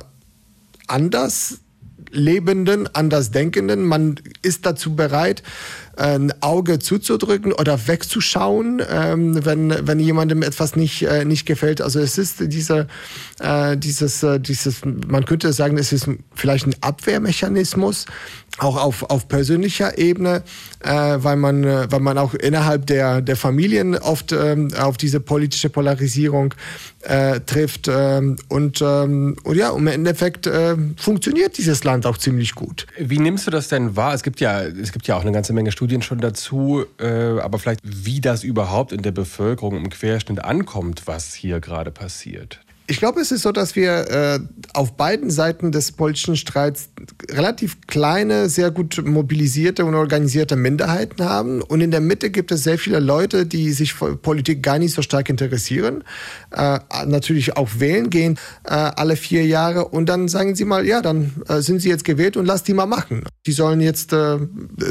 anders 0.88 1.60
Lebenden, 2.12 2.94
Andersdenkenden. 2.94 3.86
Man 3.86 4.19
ist 4.42 4.66
dazu 4.66 4.95
bereit, 4.95 5.42
ein 5.98 6.34
Auge 6.42 6.80
zuzudrücken 6.80 7.54
oder 7.54 7.88
wegzuschauen, 7.88 8.81
ähm, 8.90 9.45
wenn, 9.45 9.88
wenn 9.88 10.00
jemandem 10.00 10.42
etwas 10.42 10.75
nicht, 10.75 11.04
äh, 11.04 11.25
nicht 11.25 11.45
gefällt. 11.45 11.81
Also 11.81 12.00
es 12.00 12.18
ist 12.18 12.38
diese, 12.40 12.88
äh, 13.40 13.78
dieses, 13.78 14.24
äh, 14.24 14.40
dieses, 14.40 14.81
man 14.86 15.25
könnte 15.25 15.54
sagen, 15.54 15.78
es 15.78 15.94
ist 15.94 16.07
vielleicht 16.36 16.68
ein 16.68 16.75
Abwehrmechanismus, 16.81 18.06
auch 18.60 18.78
auf, 18.78 19.04
auf 19.10 19.28
persönlicher 19.28 19.98
Ebene, 19.98 20.44
äh, 20.81 20.92
weil, 20.92 21.38
man, 21.38 21.63
äh, 21.63 21.92
weil 21.92 22.00
man 22.00 22.18
auch 22.18 22.36
innerhalb 22.36 22.86
der, 22.86 23.22
der 23.22 23.36
Familien 23.36 23.96
oft 23.96 24.31
ähm, 24.31 24.69
auf 24.80 24.98
diese 24.98 25.19
politische 25.19 25.69
Polarisierung 25.69 26.54
äh, 27.01 27.39
trifft. 27.39 27.89
Ähm, 27.92 28.36
und, 28.50 28.81
ähm, 28.81 29.36
und 29.44 29.56
ja, 29.56 29.72
im 29.72 29.88
Endeffekt 29.88 30.46
äh, 30.46 30.75
funktioniert 30.98 31.57
dieses 31.57 31.84
Land 31.84 32.06
auch 32.06 32.18
ziemlich 32.18 32.54
gut. 32.54 32.86
Wie 32.98 33.18
nimmst 33.18 33.48
du 33.48 33.51
das 33.51 33.69
denn 33.69 33.96
wahr? 33.96 34.13
Es 34.13 34.22
gibt 34.22 34.39
ja, 34.39 34.62
es 34.62 34.92
gibt 34.92 35.07
ja 35.07 35.18
auch 35.18 35.22
eine 35.22 35.31
ganze 35.31 35.54
Menge 35.54 35.72
Studien 35.72 35.82
schon 36.01 36.19
dazu, 36.19 36.85
äh, 37.00 37.39
aber 37.39 37.59
vielleicht 37.59 37.81
wie 37.83 38.21
das 38.21 38.44
überhaupt 38.44 38.91
in 38.91 39.01
der 39.01 39.12
Bevölkerung 39.12 39.75
im 39.77 39.89
Querschnitt 39.89 40.44
ankommt, 40.44 41.03
was 41.06 41.33
hier 41.33 41.59
gerade 41.59 41.91
passiert. 41.91 42.59
Ich 42.85 42.97
glaube, 42.97 43.21
es 43.21 43.31
ist 43.31 43.44
so, 43.44 43.53
dass 43.53 43.77
wir 43.77 44.09
äh, 44.09 44.39
auf 44.74 44.97
beiden 44.97 45.31
Seiten 45.31 45.71
des 45.71 45.94
politischen 45.94 46.35
Streits 46.35 46.89
relativ 47.31 47.77
kleine, 47.88 48.50
sehr 48.50 48.71
gut 48.71 49.01
mobilisierte 49.06 49.85
und 49.85 49.95
organisierte 49.95 50.57
Minderheiten 50.57 51.24
haben. 51.24 51.62
Und 51.62 51.80
in 51.80 51.91
der 51.91 52.01
Mitte 52.01 52.30
gibt 52.30 52.51
es 52.51 52.63
sehr 52.63 52.77
viele 52.77 53.00
Leute, 53.00 53.45
die 53.45 53.71
sich 53.71 53.94
für 53.94 54.18
Politik 54.18 54.62
gar 54.62 54.80
nicht 54.80 54.94
so 54.94 55.01
stark 55.01 55.30
interessieren, 55.30 56.03
äh, 56.51 56.80
natürlich 57.06 57.56
auch 57.56 57.69
wählen 57.77 58.09
gehen 58.09 58.38
äh, 58.65 58.71
alle 58.71 59.15
vier 59.15 59.45
Jahre. 59.45 59.88
Und 59.88 60.07
dann 60.07 60.27
sagen 60.27 60.53
sie 60.53 60.65
mal, 60.65 60.86
ja, 60.86 61.01
dann 61.01 61.31
äh, 61.47 61.62
sind 61.62 61.81
sie 61.81 61.89
jetzt 61.89 62.03
gewählt 62.03 62.36
und 62.36 62.45
lass 62.45 62.63
die 62.63 62.74
mal 62.74 62.86
machen. 62.86 63.24
Die 63.45 63.53
sollen 63.53 63.79
jetzt 63.79 64.12
äh, 64.12 64.39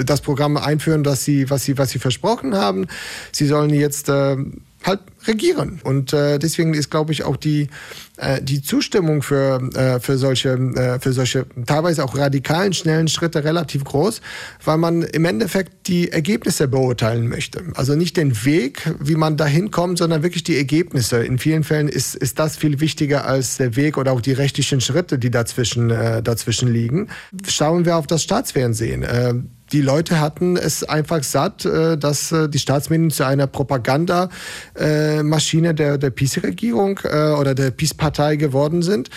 das 0.05 0.23
Programm 0.23 0.57
einführen, 0.57 1.05
das 1.05 1.25
sie, 1.25 1.51
was 1.51 1.65
sie, 1.65 1.77
was 1.77 1.91
sie 1.91 1.99
versprochen 1.99 2.55
haben. 2.55 2.87
Sie 3.33 3.47
sollen 3.47 3.71
jetzt 3.71 4.09
äh, 4.09 4.37
halt 4.85 5.01
regieren. 5.27 5.81
Und 5.85 6.13
äh, 6.13 6.39
deswegen 6.39 6.75
ist, 6.75 6.91
glaube 6.91 7.13
ich, 7.13 7.25
auch 7.25 7.37
die, 7.37 7.69
äh, 8.17 8.43
die 8.43 8.63
Zustimmung 8.63 9.23
für, 9.23 9.61
äh, 9.75 10.01
für, 10.01 10.19
solche, 10.19 10.51
äh, 10.51 10.99
für 10.99 11.13
solche 11.13 11.47
teilweise 11.67 12.05
auch 12.05 12.17
radikalen, 12.17 12.73
schnellen 12.73 13.09
Schritte 13.09 13.45
relativ 13.45 13.85
groß, 13.85 14.21
weil 14.65 14.79
man 14.79 15.03
im 15.03 15.25
Endeffekt 15.25 15.87
die 15.87 16.11
Ergebnisse 16.11 16.69
beurteilen 16.69 17.29
möchte. 17.29 17.63
Also 17.75 17.95
nicht 17.95 18.17
den 18.17 18.45
Weg, 18.45 18.83
wie 18.99 19.15
man 19.15 19.37
dahin 19.37 19.71
kommt, 19.71 19.99
sondern 19.99 20.23
wirklich 20.23 20.45
die 20.45 20.57
Ergebnisse. 20.57 21.25
In 21.25 21.39
vielen 21.39 21.65
Fällen 21.65 21.89
ist, 21.89 22.15
ist 22.15 22.39
das 22.39 22.57
viel 22.57 22.81
wichtiger 22.81 23.27
als 23.27 23.59
der 23.59 23.77
Weg 23.77 23.97
oder 23.97 24.13
auch 24.13 24.21
die 24.21 24.33
rechtlichen 24.33 24.81
Schritte, 24.81 25.19
die 25.19 25.31
dazwischen, 25.31 25.91
äh, 25.91 26.23
dazwischen 26.23 26.73
liegen. 26.73 27.09
Schauen 27.47 27.85
wir 27.85 27.97
auf 27.97 28.07
das 28.07 28.23
Staatsfernsehen. 28.23 29.03
Äh, 29.03 29.35
die 29.73 29.81
Leute 29.81 30.21
hatten 30.21 30.57
es 30.57 30.85
einfach 30.85 31.23
satt, 31.23 31.65
äh, 31.65 31.97
dass 31.97 32.33
äh, 32.33 32.49
die 32.49 32.59
Staatsmedien 32.59 33.11
zu 33.11 33.25
einer 33.25 33.47
Propagandamaschine 33.47 35.75
der, 35.75 35.97
der 35.99 36.11
PiS-Regierung 36.11 36.99
äh, 37.05 37.31
oder 37.33 37.55
der 37.55 37.71
PiS-Partei 37.71 38.37
geworden 38.37 38.83
sind. 38.83 39.11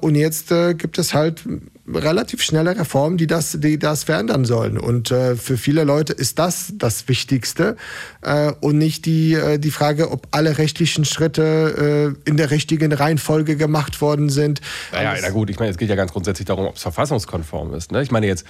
Und 0.00 0.14
jetzt 0.14 0.52
gibt 0.78 0.98
es 0.98 1.12
halt 1.14 1.42
relativ 1.86 2.42
schnelle 2.42 2.78
Reformen, 2.78 3.18
die 3.18 3.26
das, 3.26 3.58
die 3.60 3.78
das 3.78 4.04
verändern 4.04 4.44
sollen. 4.44 4.78
Und 4.78 5.10
äh, 5.10 5.34
für 5.36 5.58
viele 5.58 5.84
Leute 5.84 6.14
ist 6.14 6.38
das 6.38 6.72
das 6.76 7.08
Wichtigste 7.08 7.76
äh, 8.22 8.52
und 8.60 8.78
nicht 8.78 9.06
die, 9.06 9.34
äh, 9.34 9.58
die 9.58 9.70
Frage, 9.70 10.10
ob 10.10 10.26
alle 10.30 10.58
rechtlichen 10.58 11.04
Schritte 11.04 12.16
äh, 12.24 12.28
in 12.28 12.38
der 12.38 12.50
richtigen 12.50 12.92
Reihenfolge 12.92 13.56
gemacht 13.56 14.00
worden 14.00 14.30
sind. 14.30 14.60
Naja, 14.92 15.14
na 15.20 15.30
gut, 15.30 15.50
ich 15.50 15.58
meine, 15.58 15.70
es 15.70 15.78
geht 15.78 15.90
ja 15.90 15.96
ganz 15.96 16.12
grundsätzlich 16.12 16.46
darum, 16.46 16.66
ob 16.66 16.76
es 16.76 16.82
verfassungskonform 16.82 17.74
ist. 17.74 17.90
Ne? 17.92 18.02
Ich 18.02 18.10
meine, 18.10 18.26
jetzt 18.26 18.46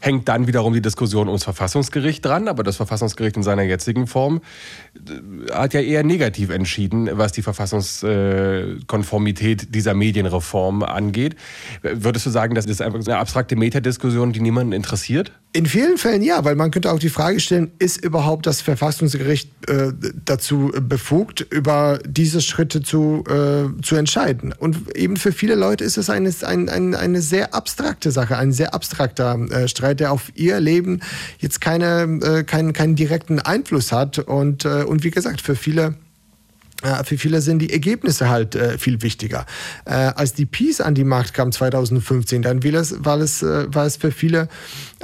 hängt 0.00 0.28
dann 0.28 0.48
wiederum 0.48 0.74
die 0.74 0.82
Diskussion 0.82 1.28
ums 1.28 1.44
Verfassungsgericht 1.44 2.24
dran, 2.24 2.48
aber 2.48 2.64
das 2.64 2.74
Verfassungsgericht 2.76 3.36
in 3.36 3.44
seiner 3.44 3.62
jetzigen 3.62 4.08
Form 4.08 4.40
äh, 4.96 5.52
hat 5.52 5.74
ja 5.74 5.80
eher 5.80 6.02
negativ 6.02 6.50
entschieden, 6.50 7.08
was 7.12 7.30
die 7.30 7.42
Verfassungskonformität 7.42 9.72
dieser 9.72 9.94
Medienreform 9.94 10.82
angeht. 10.82 11.36
Würdest 11.82 12.26
du 12.26 12.30
sagen, 12.30 12.56
dass 12.56 12.66
das 12.72 12.80
einfach 12.80 13.00
eine 13.00 13.18
abstrakte 13.18 13.56
Metadiskussion, 13.56 14.32
die 14.32 14.40
niemanden 14.40 14.72
interessiert? 14.72 15.32
In 15.54 15.66
vielen 15.66 15.98
Fällen 15.98 16.22
ja, 16.22 16.44
weil 16.44 16.56
man 16.56 16.70
könnte 16.70 16.90
auch 16.90 16.98
die 16.98 17.10
Frage 17.10 17.38
stellen, 17.38 17.72
ist 17.78 18.02
überhaupt 18.02 18.46
das 18.46 18.62
Verfassungsgericht 18.62 19.50
äh, 19.68 19.92
dazu 20.24 20.72
befugt, 20.80 21.46
über 21.50 21.98
diese 22.06 22.40
Schritte 22.40 22.80
zu, 22.80 23.22
äh, 23.28 23.82
zu 23.82 23.96
entscheiden? 23.96 24.54
Und 24.58 24.96
eben 24.96 25.16
für 25.16 25.30
viele 25.30 25.54
Leute 25.54 25.84
ist 25.84 25.98
es 25.98 26.08
eine, 26.08 26.32
ein, 26.42 26.70
ein, 26.70 26.94
eine 26.94 27.20
sehr 27.20 27.54
abstrakte 27.54 28.10
Sache, 28.10 28.38
ein 28.38 28.52
sehr 28.52 28.74
abstrakter 28.74 29.38
äh, 29.50 29.68
Streit, 29.68 30.00
der 30.00 30.12
auf 30.12 30.32
ihr 30.34 30.58
Leben 30.58 31.00
jetzt 31.38 31.60
keine, 31.60 32.20
äh, 32.22 32.44
keinen, 32.44 32.72
keinen 32.72 32.96
direkten 32.96 33.38
Einfluss 33.38 33.92
hat. 33.92 34.18
Und, 34.20 34.64
äh, 34.64 34.84
und 34.84 35.04
wie 35.04 35.10
gesagt, 35.10 35.42
für 35.42 35.54
viele 35.54 35.96
für 37.04 37.18
viele 37.18 37.40
sind 37.40 37.60
die 37.60 37.72
Ergebnisse 37.72 38.28
halt 38.28 38.54
äh, 38.54 38.78
viel 38.78 39.02
wichtiger. 39.02 39.46
Äh, 39.84 39.92
als 39.92 40.34
die 40.34 40.46
Peace 40.46 40.80
an 40.80 40.94
die 40.94 41.04
Macht 41.04 41.34
kam 41.34 41.52
2015, 41.52 42.42
dann 42.42 42.62
war 42.62 42.74
es, 42.74 43.04
war 43.04 43.18
es, 43.20 43.42
äh, 43.42 43.72
war 43.72 43.86
es 43.86 43.96
für 43.96 44.10
viele 44.10 44.48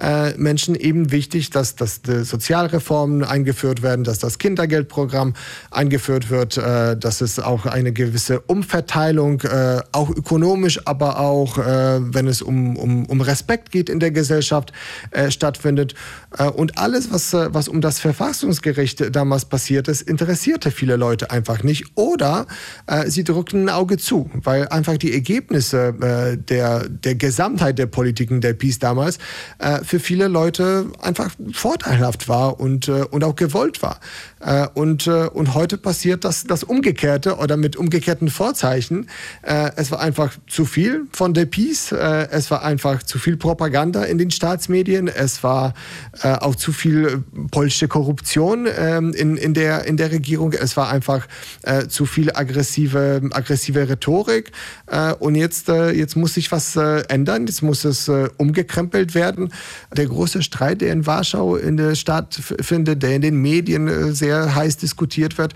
äh, 0.01 0.37
Menschen 0.37 0.75
eben 0.75 1.11
wichtig, 1.11 1.51
dass, 1.51 1.77
dass 1.77 2.01
Sozialreformen 2.05 3.25
eingeführt 3.25 3.83
werden, 3.83 4.05
dass 4.05 4.19
das 4.19 4.39
Kindergeldprogramm 4.39 5.35
eingeführt 5.71 6.31
wird, 6.31 6.57
äh, 6.57 6.97
dass 6.97 7.21
es 7.21 7.39
auch 7.39 7.67
eine 7.67 7.93
gewisse 7.93 8.41
Umverteilung, 8.41 9.41
äh, 9.43 9.81
auch 9.93 10.11
ökonomisch, 10.11 10.87
aber 10.87 11.21
auch, 11.21 11.59
äh, 11.59 12.01
wenn 12.01 12.27
es 12.27 12.43
um, 12.43 12.77
um, 12.77 13.07
um 13.07 13.21
Respekt 13.21 13.71
geht 13.71 13.89
in 13.89 14.01
der 14.01 14.11
Gesellschaft, 14.11 14.73
äh, 15.11 15.31
stattfindet. 15.31 15.95
Äh, 16.37 16.49
und 16.49 16.79
alles, 16.79 17.13
was, 17.13 17.33
äh, 17.35 17.49
was 17.53 17.69
um 17.69 17.81
das 17.81 17.99
Verfassungsgericht 17.99 19.15
damals 19.15 19.45
passiert 19.45 19.89
ist, 19.89 20.03
interessierte 20.03 20.71
viele 20.71 20.97
Leute 20.97 21.31
einfach 21.31 21.63
nicht. 21.63 21.68
Oder 21.95 22.47
äh, 22.87 23.09
sie 23.09 23.25
drückten 23.25 23.65
ein 23.65 23.69
Auge 23.69 23.99
zu, 23.99 24.31
weil 24.35 24.69
einfach 24.69 24.97
die 24.97 25.13
Ergebnisse 25.13 25.95
äh, 26.01 26.37
der, 26.37 26.89
der 26.89 27.15
Gesamtheit 27.15 27.79
der 27.79 27.87
Politiken 27.87 28.41
der 28.41 28.55
Peace 28.55 28.79
damals 28.79 29.19
äh, 29.59 29.85
für 29.85 30.01
viele 30.01 30.29
Leute 30.29 30.87
einfach 31.01 31.31
vorteilhaft 31.53 32.29
war 32.29 32.61
und, 32.61 32.89
äh, 32.89 33.05
und 33.11 33.25
auch 33.25 33.37
gewollt 33.37 33.83
war. 33.83 34.01
Äh, 34.41 34.69
und, 34.75 35.07
äh, 35.07 35.29
und 35.33 35.55
heute 35.55 35.79
passiert 35.79 36.25
das, 36.25 36.45
das 36.45 36.65
Umgekehrte 36.65 37.37
oder 37.37 37.57
mit 37.57 37.77
umgekehrten 37.77 38.29
Vorzeichen. 38.29 39.09
Äh, 39.43 39.71
es 39.77 39.91
war 39.91 40.01
einfach 40.01 40.37
zu 40.49 40.65
viel 40.65 41.07
von 41.13 41.35
der 41.35 41.47
Peace, 41.47 41.93
es 41.93 42.51
war 42.51 42.65
einfach 42.65 43.03
zu 43.03 43.19
viel 43.19 43.37
Propaganda 43.37 44.05
in 44.05 44.19
den 44.19 44.31
Staatsmedien, 44.31 45.09
es 45.09 45.43
war 45.43 45.75
auch 46.23 46.55
zu 46.55 46.73
viel 46.73 47.25
polnische 47.51 47.89
Korruption 47.89 48.67
äh, 48.67 48.99
in, 48.99 49.37
in, 49.37 49.55
der, 49.55 49.85
in 49.85 49.97
der 49.97 50.11
Regierung, 50.11 50.53
es 50.53 50.77
war 50.77 50.91
einfach 50.91 51.27
zu 51.89 52.07
viel 52.07 52.31
aggressive, 52.33 53.23
aggressive 53.33 53.89
Rhetorik. 53.89 54.53
Und 55.19 55.35
jetzt, 55.35 55.69
jetzt 55.69 56.17
muss 56.17 56.35
sich 56.35 56.51
was 56.53 56.77
ändern, 56.77 57.47
jetzt 57.47 57.63
muss 57.63 57.85
es 57.85 58.11
umgekrempelt 58.37 59.15
werden. 59.15 59.53
Der 59.97 60.07
große 60.07 60.43
Streit, 60.43 60.81
der 60.81 60.93
in 60.93 61.07
Warschau 61.07 61.57
in 61.57 61.77
der 61.77 61.95
Stadt 61.95 62.41
findet, 62.61 63.03
der 63.03 63.17
in 63.17 63.23
den 63.23 63.37
Medien 63.41 63.89
äh, 63.89 64.13
sehr 64.29 64.55
heiß 64.55 64.77
diskutiert 64.77 65.39
wird, 65.39 65.55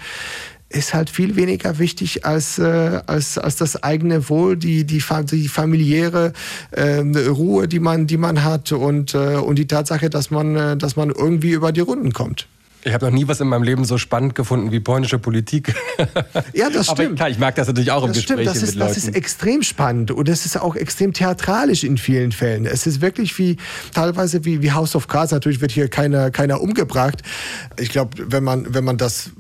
ist 0.71 0.95
halt 0.95 1.11
viel 1.11 1.37
weniger 1.37 1.79
wichtig 1.79 2.25
als, 2.25 2.59
äh, 2.59 3.03
als, 3.07 3.37
als 3.37 3.57
das 3.57 3.83
eigene 3.83 4.31
Wohl, 4.31 4.57
die, 4.57 4.85
die, 4.85 5.03
die 5.31 5.49
familiäre 5.49 6.33
äh, 6.71 7.01
Ruhe, 7.29 7.69
die 7.69 7.81
man, 7.81 8.07
die 8.07 8.17
man 8.17 8.43
hat 8.43 8.73
und, 8.73 9.15
äh, 9.15 9.37
und 9.37 9.59
die 9.59 9.67
Tatsache, 9.67 10.09
dass 10.09 10.31
man, 10.31 10.57
äh, 10.57 10.77
dass 10.79 10.97
man 10.97 11.11
irgendwie 11.11 11.51
über 11.51 11.73
die 11.73 11.81
Runden 11.81 12.13
kommt. 12.13 12.49
Ich 12.85 12.93
habe 12.93 13.07
noch 13.07 13.13
nie 13.13 13.29
was 13.29 13.41
in 13.41 13.47
meinem 13.47 13.63
Leben 13.63 13.85
so 13.85 13.97
spannend 13.97 14.35
gefunden 14.35 14.73
wie 14.73 14.81
polnische 14.81 15.19
Politik. 15.19 15.75
Ja, 16.55 16.69
das 16.71 16.87
stimmt. 16.87 17.01
Aber 17.01 17.15
klar, 17.15 17.31
ich 17.31 17.39
mag 17.39 17.55
das 17.55 17.69
natürlich 17.69 17.91
auch 17.91 18.03
im 18.03 18.09
Das 18.09 18.19
Gespräch 18.19 18.41
stimmt, 18.41 18.49
das 18.49 18.61
mit 18.61 18.71
ist, 18.71 18.75
Leuten. 18.75 18.95
das 18.95 19.05
ist 19.05 19.15
extrem 19.15 19.63
spannend 19.63 20.11
und 20.11 20.29
es 20.29 20.45
ist 20.45 20.61
auch 20.61 20.77
extrem 20.77 21.13
theatralisch 21.13 21.85
in 21.85 21.97
vielen 21.97 22.33
Fällen. 22.33 22.67
Es 22.67 22.87
ist 22.87 23.01
wirklich 23.01 23.39
wie 23.39 23.57
teilweise 23.95 24.45
wie, 24.45 24.63
wie 24.63 24.73
House 24.73 24.97
of 24.97 25.09
Cards. 25.09 25.33
Natürlich 25.33 25.61
wird 25.61 25.71
hier 25.73 25.89
keiner, 25.89 26.31
keiner 26.31 26.61
umgebracht. 26.61 27.23
Ich 27.79 27.91
glaube, 27.91 28.11
wenn 28.29 28.45
man, 28.45 28.75
wenn 28.75 28.85
man 28.85 28.97
das 28.97 29.31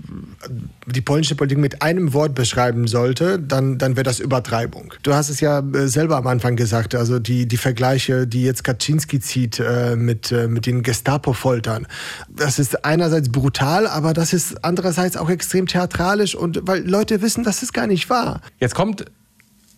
die 0.86 1.00
polnische 1.00 1.34
Politik 1.34 1.58
mit 1.58 1.82
einem 1.82 2.12
Wort 2.12 2.34
beschreiben 2.34 2.86
sollte, 2.86 3.38
dann, 3.38 3.78
dann 3.78 3.96
wäre 3.96 4.04
das 4.04 4.20
Übertreibung. 4.20 4.94
Du 5.02 5.14
hast 5.14 5.28
es 5.28 5.40
ja 5.40 5.60
äh, 5.60 5.88
selber 5.88 6.16
am 6.16 6.26
Anfang 6.26 6.56
gesagt, 6.56 6.94
also 6.94 7.18
die, 7.18 7.46
die 7.46 7.56
Vergleiche, 7.56 8.26
die 8.26 8.42
jetzt 8.42 8.64
Kaczynski 8.64 9.20
zieht 9.20 9.60
äh, 9.60 9.96
mit, 9.96 10.32
äh, 10.32 10.48
mit 10.48 10.66
den 10.66 10.82
Gestapo-Foltern. 10.82 11.86
Das 12.28 12.58
ist 12.58 12.84
einerseits 12.84 13.30
brutal, 13.32 13.86
aber 13.86 14.12
das 14.12 14.32
ist 14.32 14.64
andererseits 14.64 15.16
auch 15.16 15.30
extrem 15.30 15.66
theatralisch 15.66 16.34
und 16.34 16.60
weil 16.66 16.88
Leute 16.88 17.22
wissen, 17.22 17.42
dass 17.44 17.62
es 17.62 17.72
gar 17.72 17.86
nicht 17.86 18.08
wahr. 18.10 18.40
Jetzt 18.58 18.74
kommt 18.74 19.06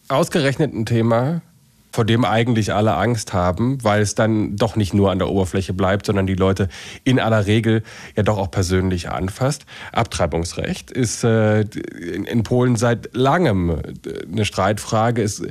ausgerechnet 0.08 0.74
ein 0.74 0.84
Thema, 0.84 1.40
vor 1.94 2.04
dem 2.04 2.24
eigentlich 2.24 2.74
alle 2.74 2.96
Angst 2.96 3.32
haben, 3.32 3.78
weil 3.84 4.02
es 4.02 4.16
dann 4.16 4.56
doch 4.56 4.74
nicht 4.74 4.94
nur 4.94 5.12
an 5.12 5.20
der 5.20 5.28
Oberfläche 5.28 5.72
bleibt, 5.72 6.06
sondern 6.06 6.26
die 6.26 6.34
Leute 6.34 6.68
in 7.04 7.20
aller 7.20 7.46
Regel 7.46 7.84
ja 8.16 8.24
doch 8.24 8.36
auch 8.36 8.50
persönlich 8.50 9.10
anfasst. 9.10 9.64
Abtreibungsrecht 9.92 10.90
ist 10.90 11.22
äh, 11.22 11.60
in, 11.60 12.42
Polen 12.42 12.74
seit 12.74 13.14
langem 13.14 13.70
äh, 13.70 13.76
eine 14.28 14.44
Streitfrage. 14.44 15.22
Ist 15.22 15.44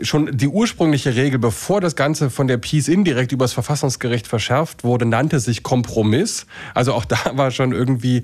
schon 0.00 0.34
die 0.34 0.48
ursprüngliche 0.48 1.14
Regel, 1.14 1.38
bevor 1.38 1.82
das 1.82 1.94
Ganze 1.94 2.30
von 2.30 2.48
der 2.48 2.56
PiS 2.56 2.88
indirekt 2.88 3.32
übers 3.32 3.52
Verfassungsgericht 3.52 4.26
verschärft 4.26 4.84
wurde, 4.84 5.04
nannte 5.04 5.40
sich 5.40 5.62
Kompromiss. 5.62 6.46
Also 6.72 6.94
auch 6.94 7.04
da 7.04 7.18
war 7.34 7.50
schon 7.50 7.72
irgendwie 7.72 8.22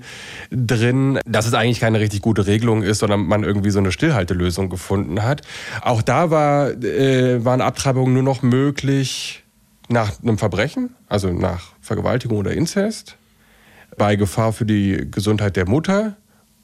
drin, 0.49 1.19
dass 1.27 1.45
es 1.45 1.53
eigentlich 1.53 1.81
keine 1.81 1.99
richtig 1.99 2.23
gute 2.23 2.47
Regelung 2.47 2.81
ist, 2.81 2.97
sondern 2.97 3.27
man 3.27 3.43
irgendwie 3.43 3.69
so 3.69 3.77
eine 3.77 3.91
Stillhaltelösung 3.91 4.69
gefunden 4.69 5.21
hat. 5.21 5.43
Auch 5.83 6.01
da 6.01 6.31
war, 6.31 6.71
äh, 6.71 7.45
waren 7.45 7.58
Abtreibungen 7.61 8.13
nur 8.13 8.23
noch 8.23 8.41
möglich 8.41 9.43
nach 9.87 10.21
einem 10.21 10.37
Verbrechen, 10.37 10.95
also 11.07 11.31
nach 11.31 11.73
Vergewaltigung 11.81 12.37
oder 12.37 12.53
Inzest, 12.53 13.17
bei 13.97 14.15
Gefahr 14.15 14.53
für 14.53 14.65
die 14.65 15.07
Gesundheit 15.09 15.55
der 15.55 15.67
Mutter 15.67 16.15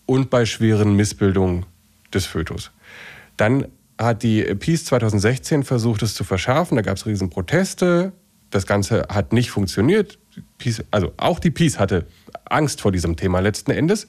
und 0.05 0.29
bei 0.29 0.45
schweren 0.45 0.95
Missbildungen 0.95 1.65
des 2.13 2.25
Fötus. 2.25 2.71
Dann 3.37 3.67
hat 3.97 4.23
die 4.23 4.43
Peace 4.55 4.85
2016 4.85 5.63
versucht, 5.63 6.03
es 6.03 6.15
zu 6.15 6.23
verschärfen. 6.23 6.75
Da 6.75 6.81
gab 6.81 6.97
es 6.97 7.05
riesen 7.05 7.29
Proteste. 7.29 8.11
Das 8.49 8.67
Ganze 8.67 9.07
hat 9.09 9.33
nicht 9.33 9.51
funktioniert. 9.51 10.19
Peace, 10.65 10.83
also 10.89 11.13
auch 11.17 11.39
die 11.39 11.51
Peace 11.51 11.77
hatte 11.77 12.07
Angst 12.45 12.81
vor 12.81 12.91
diesem 12.91 13.15
Thema 13.15 13.39
letzten 13.39 13.69
Endes, 13.69 14.07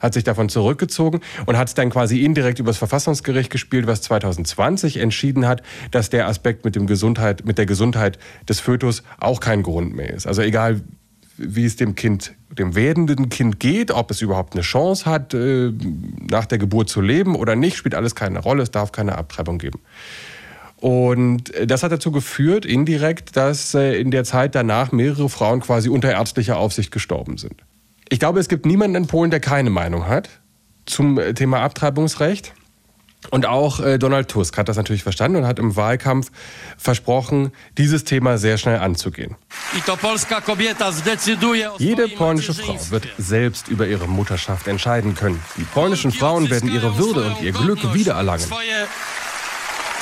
hat 0.00 0.12
sich 0.14 0.24
davon 0.24 0.48
zurückgezogen 0.48 1.20
und 1.46 1.56
hat 1.56 1.68
es 1.68 1.74
dann 1.74 1.90
quasi 1.90 2.24
indirekt 2.24 2.58
übers 2.58 2.78
Verfassungsgericht 2.78 3.48
gespielt, 3.48 3.86
was 3.86 4.02
2020 4.02 4.96
entschieden 4.96 5.46
hat, 5.46 5.62
dass 5.92 6.10
der 6.10 6.26
Aspekt 6.26 6.64
mit, 6.64 6.74
dem 6.74 6.88
Gesundheit, 6.88 7.46
mit 7.46 7.58
der 7.58 7.66
Gesundheit 7.66 8.18
des 8.48 8.58
Fötus 8.58 9.04
auch 9.20 9.38
kein 9.38 9.62
Grund 9.62 9.94
mehr 9.94 10.12
ist. 10.12 10.26
Also 10.26 10.42
egal, 10.42 10.80
wie 11.36 11.64
es 11.64 11.76
dem 11.76 11.94
Kind, 11.94 12.34
dem 12.50 12.74
werdenden 12.74 13.28
Kind 13.28 13.60
geht, 13.60 13.92
ob 13.92 14.10
es 14.10 14.20
überhaupt 14.20 14.54
eine 14.54 14.62
Chance 14.62 15.06
hat, 15.06 15.32
äh, 15.32 15.72
nach 16.28 16.46
der 16.46 16.58
Geburt 16.58 16.88
zu 16.88 17.00
leben 17.00 17.36
oder 17.36 17.54
nicht, 17.54 17.76
spielt 17.76 17.94
alles 17.94 18.16
keine 18.16 18.40
Rolle. 18.40 18.64
Es 18.64 18.72
darf 18.72 18.90
keine 18.90 19.16
Abtreibung 19.16 19.58
geben. 19.58 19.80
Und 20.84 21.54
äh, 21.54 21.66
das 21.66 21.82
hat 21.82 21.92
dazu 21.92 22.12
geführt, 22.12 22.66
indirekt, 22.66 23.38
dass 23.38 23.72
äh, 23.72 23.98
in 23.98 24.10
der 24.10 24.22
Zeit 24.22 24.54
danach 24.54 24.92
mehrere 24.92 25.30
Frauen 25.30 25.60
quasi 25.60 25.88
unter 25.88 26.10
ärztlicher 26.10 26.58
Aufsicht 26.58 26.90
gestorben 26.90 27.38
sind. 27.38 27.54
Ich 28.10 28.18
glaube, 28.18 28.38
es 28.38 28.50
gibt 28.50 28.66
niemanden 28.66 28.94
in 28.96 29.06
Polen, 29.06 29.30
der 29.30 29.40
keine 29.40 29.70
Meinung 29.70 30.06
hat 30.06 30.28
zum 30.84 31.18
äh, 31.18 31.32
Thema 31.32 31.60
Abtreibungsrecht. 31.62 32.52
Und 33.30 33.46
auch 33.46 33.80
Donald 33.98 34.28
Tusk 34.28 34.58
hat 34.58 34.68
das 34.68 34.76
natürlich 34.76 35.02
verstanden 35.02 35.38
und 35.38 35.46
hat 35.46 35.58
im 35.58 35.76
Wahlkampf 35.76 36.30
versprochen, 36.76 37.52
dieses 37.78 38.04
Thema 38.04 38.36
sehr 38.36 38.58
schnell 38.58 38.80
anzugehen. 38.80 39.36
Jede 41.78 42.08
polnische 42.08 42.52
Frau 42.52 42.78
wird 42.90 43.08
selbst 43.16 43.68
über 43.68 43.86
ihre 43.86 44.06
Mutterschaft 44.06 44.68
entscheiden 44.68 45.14
können. 45.14 45.40
Die 45.56 45.64
polnischen 45.64 46.12
Frauen 46.12 46.50
werden 46.50 46.70
ihre 46.70 46.98
Würde 46.98 47.24
und 47.24 47.40
ihr 47.40 47.52
Glück 47.52 47.94
wiedererlangen. 47.94 48.44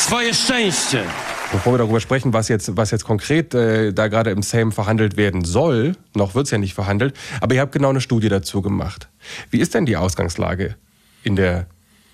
Swoje, 0.02 0.34
szczęście. 0.34 1.04
Bevor 1.52 1.74
wir 1.74 1.78
darüber 1.78 2.00
sprechen, 2.00 2.32
was 2.32 2.48
jetzt, 2.48 2.76
was 2.76 2.90
jetzt 2.90 3.04
konkret 3.04 3.54
äh, 3.54 3.92
da 3.92 4.08
gerade 4.08 4.30
im 4.32 4.42
Sejm 4.42 4.72
verhandelt 4.72 5.16
werden 5.16 5.44
soll, 5.44 5.94
noch 6.14 6.34
wird 6.34 6.46
es 6.46 6.50
ja 6.50 6.58
nicht 6.58 6.74
verhandelt, 6.74 7.14
aber 7.40 7.54
ihr 7.54 7.60
habt 7.60 7.70
genau 7.70 7.90
eine 7.90 8.00
Studie 8.00 8.28
dazu 8.28 8.62
gemacht. 8.62 9.08
Wie 9.50 9.60
ist 9.60 9.74
denn 9.74 9.86
die 9.86 9.96
Ausgangslage 9.96 10.74
in 11.22 11.36
der 11.36 11.66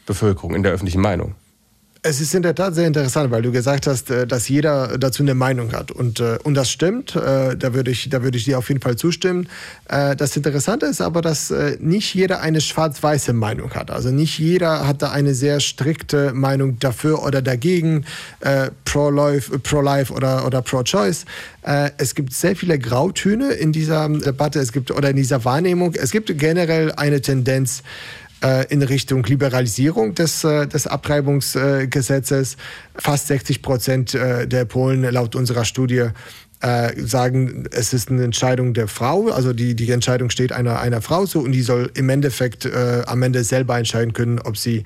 Bevölkerung, 0.05 0.55
in 0.55 0.63
der 0.63 0.73
öffentlichen 0.73 1.01
Meinung? 1.01 1.35
Es 2.03 2.21
ist 2.21 2.33
in 2.33 2.43
der 2.43 2.55
Tat 2.55 2.77
sehr 2.77 2.87
interessant, 2.87 3.33
weil 3.33 3.43
du 3.43 3.51
gesagt 3.51 3.89
hast, 3.89 4.11
äh, 4.11 4.25
dass 4.25 4.49
jeder 4.49 4.99
dazu 4.99 5.25
eine 5.25 5.35
Meinung 5.35 5.73
hat. 5.73 5.91
Und, 5.91 6.21
äh, 6.21 6.39
und 6.45 6.55
das 6.55 6.71
stimmt, 6.71 7.17
äh, 7.17 7.57
da 7.57 7.75
würde 7.75 7.91
ich, 7.91 8.09
da 8.09 8.23
würde 8.23 8.39
ich 8.39 8.45
dir 8.45 8.57
auf 8.57 8.69
jeden 8.69 8.81
Fall 8.81 8.97
zustimmen. 8.97 9.49
Das 9.89 10.37
Interessante 10.37 10.85
ist 10.85 11.01
aber, 11.01 11.23
dass 11.23 11.53
nicht 11.81 12.15
jeder 12.15 12.41
eine 12.43 12.61
schwarz-weiße 12.61 13.33
Meinung 13.33 13.71
hat. 13.71 13.91
Also 13.91 14.11
nicht 14.11 14.39
jeder 14.39 14.87
hat 14.87 15.01
da 15.01 15.11
eine 15.13 15.33
sehr 15.33 15.61
strikte 15.61 16.35
Meinung 16.35 16.79
dafür 16.79 17.25
oder 17.25 17.41
dagegen, 17.41 18.05
pro-life 18.85 19.59
pro 19.61 19.79
oder, 19.79 20.47
oder 20.47 20.61
pro-choice. 20.61 21.25
Es 21.97 22.15
gibt 22.15 22.35
sehr 22.35 22.55
viele 22.55 22.79
Grautöne 22.79 23.53
in 23.53 23.73
dieser 23.73 24.11
Debatte 24.11 24.59
es 24.59 24.73
gibt, 24.73 24.91
oder 24.91 25.09
in 25.11 25.17
dieser 25.17 25.47
Wahrnehmung. 25.47 25.95
Es 25.95 26.11
gibt 26.11 26.37
generell 26.39 26.93
eine 26.93 27.23
Tendenz, 27.23 27.83
in 28.71 28.83
Richtung 28.83 29.25
Liberalisierung 29.25 30.15
des, 30.15 30.45
äh, 30.45 30.67
des 30.67 30.87
Abtreibungsgesetzes. 30.87 32.57
Fast 32.95 33.27
60 33.27 33.63
Prozent 33.63 34.15
äh, 34.15 34.47
der 34.47 34.65
Polen 34.65 35.03
laut 35.03 35.35
unserer 35.35 35.65
Studie 35.65 36.11
äh, 36.61 36.93
sagen, 37.01 37.67
es 37.71 37.93
ist 37.93 38.11
eine 38.11 38.25
Entscheidung 38.25 38.75
der 38.75 38.89
Frau, 38.89 39.29
also 39.29 39.53
die, 39.53 39.75
die 39.75 39.91
Entscheidung 39.91 40.31
steht 40.31 40.53
einer, 40.53 40.81
einer 40.81 41.01
Frau 41.03 41.25
zu 41.25 41.43
und 41.43 41.53
die 41.53 41.63
soll 41.63 41.91
im 41.95 42.09
Endeffekt 42.09 42.65
äh, 42.65 43.03
am 43.07 43.23
Ende 43.23 43.45
selber 43.45 43.79
entscheiden 43.79 44.13
können, 44.13 44.41
ob 44.41 44.57
sie 44.57 44.83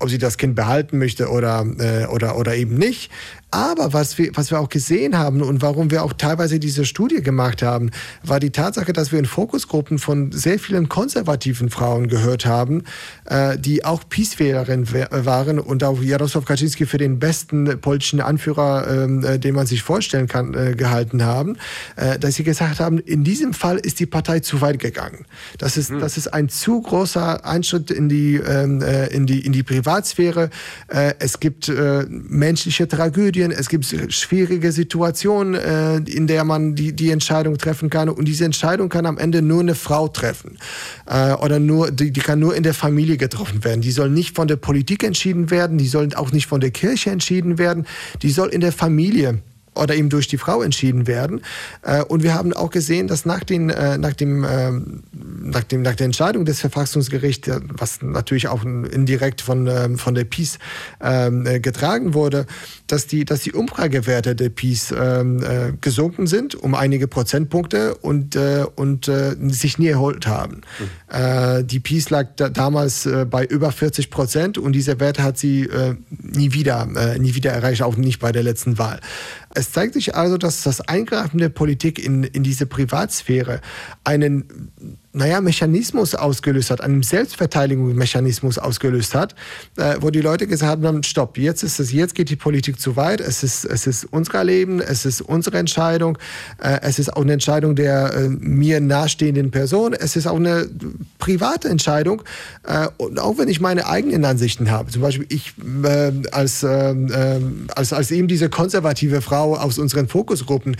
ob 0.00 0.10
sie 0.10 0.18
das 0.18 0.38
Kind 0.38 0.54
behalten 0.54 0.98
möchte 0.98 1.28
oder, 1.28 1.66
äh, 1.78 2.06
oder, 2.06 2.36
oder 2.36 2.54
eben 2.54 2.74
nicht. 2.74 3.10
Aber 3.50 3.94
was 3.94 4.18
wir, 4.18 4.30
was 4.34 4.50
wir 4.50 4.60
auch 4.60 4.68
gesehen 4.68 5.16
haben 5.16 5.40
und 5.40 5.62
warum 5.62 5.90
wir 5.90 6.04
auch 6.04 6.12
teilweise 6.12 6.58
diese 6.58 6.84
Studie 6.84 7.22
gemacht 7.22 7.62
haben, 7.62 7.90
war 8.22 8.40
die 8.40 8.50
Tatsache, 8.50 8.92
dass 8.92 9.10
wir 9.10 9.18
in 9.18 9.24
Fokusgruppen 9.24 9.98
von 9.98 10.32
sehr 10.32 10.58
vielen 10.58 10.90
konservativen 10.90 11.70
Frauen 11.70 12.08
gehört 12.08 12.44
haben, 12.44 12.82
äh, 13.24 13.56
die 13.58 13.86
auch 13.86 14.02
Peace-Wählerin 14.06 14.86
waren 15.10 15.58
und 15.58 15.82
auch 15.82 16.00
Jarosław 16.00 16.44
Kaczynski 16.44 16.84
für 16.84 16.98
den 16.98 17.18
besten 17.18 17.80
politischen 17.80 18.20
Anführer, 18.20 18.86
ähm, 18.86 19.24
äh, 19.24 19.38
den 19.38 19.54
man 19.54 19.66
sich 19.66 19.82
vorstellen 19.82 20.28
kann, 20.28 20.52
äh, 20.52 20.74
gehalten 20.74 21.24
haben, 21.24 21.56
äh, 21.96 22.18
dass 22.18 22.34
sie 22.34 22.44
gesagt 22.44 22.80
haben, 22.80 22.98
in 22.98 23.24
diesem 23.24 23.54
Fall 23.54 23.78
ist 23.78 23.98
die 23.98 24.06
Partei 24.06 24.40
zu 24.40 24.60
weit 24.60 24.78
gegangen. 24.78 25.24
Das 25.56 25.78
ist, 25.78 25.90
das 25.90 26.18
ist 26.18 26.28
ein 26.28 26.50
zu 26.50 26.82
großer 26.82 27.46
Einschritt 27.46 27.90
in 27.90 28.10
die, 28.10 28.34
ähm, 28.36 28.82
äh, 28.82 29.06
in 29.06 29.26
die, 29.26 29.40
in 29.40 29.52
die 29.52 29.62
Privatsphäre. 29.78 30.50
Äh, 30.88 31.14
es 31.18 31.40
gibt 31.40 31.68
äh, 31.68 32.04
menschliche 32.08 32.88
Tragödien, 32.88 33.52
es 33.52 33.68
gibt 33.68 33.84
schwierige 33.84 34.72
Situationen, 34.72 35.54
äh, 35.54 35.96
in 35.98 36.26
der 36.26 36.44
man 36.44 36.74
die, 36.74 36.92
die 36.92 37.10
Entscheidung 37.10 37.58
treffen 37.58 37.90
kann. 37.90 38.08
Und 38.08 38.26
diese 38.26 38.44
Entscheidung 38.44 38.88
kann 38.88 39.06
am 39.06 39.18
Ende 39.18 39.40
nur 39.40 39.60
eine 39.60 39.74
Frau 39.74 40.08
treffen. 40.08 40.58
Äh, 41.06 41.32
oder 41.34 41.60
nur, 41.60 41.90
die, 41.90 42.10
die 42.10 42.20
kann 42.20 42.40
nur 42.40 42.56
in 42.56 42.62
der 42.62 42.74
Familie 42.74 43.16
getroffen 43.16 43.64
werden. 43.64 43.80
Die 43.80 43.92
soll 43.92 44.10
nicht 44.10 44.34
von 44.34 44.48
der 44.48 44.56
Politik 44.56 45.04
entschieden 45.04 45.50
werden, 45.50 45.78
die 45.78 45.86
soll 45.86 46.08
auch 46.14 46.32
nicht 46.32 46.46
von 46.46 46.60
der 46.60 46.70
Kirche 46.70 47.10
entschieden 47.10 47.58
werden. 47.58 47.86
Die 48.22 48.30
soll 48.30 48.48
in 48.48 48.60
der 48.60 48.72
Familie 48.72 49.42
oder 49.78 49.94
eben 49.94 50.08
durch 50.08 50.28
die 50.28 50.38
Frau 50.38 50.62
entschieden 50.62 51.06
werden. 51.06 51.40
Äh, 51.82 52.02
Und 52.02 52.22
wir 52.22 52.34
haben 52.34 52.52
auch 52.52 52.70
gesehen, 52.70 53.08
dass 53.08 53.24
nach, 53.24 53.44
den, 53.44 53.70
äh, 53.70 53.98
nach, 53.98 54.14
dem, 54.14 54.44
ähm, 54.48 55.02
nach, 55.12 55.64
dem, 55.64 55.82
nach 55.82 55.94
der 55.94 56.06
Entscheidung 56.06 56.44
des 56.44 56.60
Verfassungsgerichts, 56.60 57.50
was 57.72 58.02
natürlich 58.02 58.48
auch 58.48 58.64
indirekt 58.64 59.40
von, 59.40 59.66
ähm, 59.66 59.98
von 59.98 60.14
der 60.14 60.24
PiS 60.24 60.58
ähm, 61.00 61.46
äh, 61.46 61.60
getragen 61.60 62.14
wurde, 62.14 62.46
dass 62.86 63.06
die, 63.06 63.24
dass 63.24 63.40
die 63.40 63.52
Umfragewerte 63.52 64.34
der 64.34 64.48
PiS 64.48 64.94
gesunken 65.80 66.26
sind 66.26 66.54
um 66.54 66.74
einige 66.74 67.06
Prozentpunkte 67.06 67.94
und, 67.96 68.36
und 68.76 69.10
sich 69.48 69.78
nie 69.78 69.88
erholt 69.88 70.26
haben. 70.26 70.62
Äh, 71.08 71.64
die 71.64 71.80
PiS 71.80 72.08
lag 72.08 72.28
da, 72.36 72.48
damals 72.48 73.06
bei 73.30 73.44
über 73.44 73.70
40 73.72 74.10
Prozent 74.10 74.56
und 74.58 74.72
dieser 74.72 75.00
Wert 75.00 75.18
hat 75.18 75.38
sie 75.38 75.68
nie 76.08 76.52
wieder, 76.54 76.86
nie 77.18 77.34
wieder 77.34 77.52
erreicht, 77.52 77.82
auch 77.82 77.96
nicht 77.96 78.20
bei 78.20 78.32
der 78.32 78.42
letzten 78.42 78.78
Wahl. 78.78 79.00
Es 79.54 79.72
zeigt 79.72 79.94
sich 79.94 80.14
also, 80.14 80.36
dass 80.36 80.62
das 80.62 80.80
Eingreifen 80.80 81.38
der 81.38 81.48
Politik 81.48 81.98
in, 81.98 82.24
in 82.24 82.42
diese 82.42 82.66
Privatsphäre 82.66 83.60
einen 84.04 84.70
naja, 85.12 85.40
Mechanismus 85.40 86.14
ausgelöst 86.14 86.70
hat, 86.70 86.82
einen 86.82 87.02
Selbstverteidigungsmechanismus 87.02 88.58
ausgelöst 88.58 89.14
hat, 89.14 89.34
äh, 89.76 89.96
wo 90.00 90.10
die 90.10 90.20
Leute 90.20 90.46
gesagt 90.46 90.84
haben, 90.84 91.02
stopp, 91.02 91.38
jetzt 91.38 91.62
ist 91.62 91.80
es, 91.80 91.92
jetzt 91.92 92.14
geht 92.14 92.28
die 92.28 92.36
Politik 92.36 92.78
zu 92.78 92.96
weit, 92.96 93.20
es 93.20 93.42
ist, 93.42 93.64
es 93.64 93.86
ist 93.86 94.04
unser 94.04 94.44
Leben, 94.44 94.80
es 94.80 95.06
ist 95.06 95.22
unsere 95.22 95.58
Entscheidung, 95.58 96.18
äh, 96.62 96.80
es 96.82 96.98
ist 96.98 97.16
auch 97.16 97.22
eine 97.22 97.32
Entscheidung 97.32 97.74
der 97.74 98.12
äh, 98.12 98.28
mir 98.28 98.80
nahestehenden 98.80 99.50
Person, 99.50 99.94
es 99.94 100.14
ist 100.14 100.26
auch 100.26 100.36
eine 100.36 100.68
private 101.18 101.68
Entscheidung 101.68 102.22
äh, 102.64 102.88
und 102.98 103.18
auch 103.18 103.38
wenn 103.38 103.48
ich 103.48 103.60
meine 103.60 103.86
eigenen 103.86 104.26
Ansichten 104.26 104.70
habe, 104.70 104.90
zum 104.90 105.00
Beispiel 105.00 105.26
ich 105.30 105.54
äh, 105.84 106.12
als, 106.32 106.62
äh, 106.62 106.68
äh, 106.68 107.40
als, 107.74 107.94
als 107.94 108.10
eben 108.10 108.28
diese 108.28 108.50
konservative 108.50 109.22
Frau 109.22 109.56
aus 109.56 109.78
unseren 109.78 110.06
Fokusgruppen, 110.06 110.76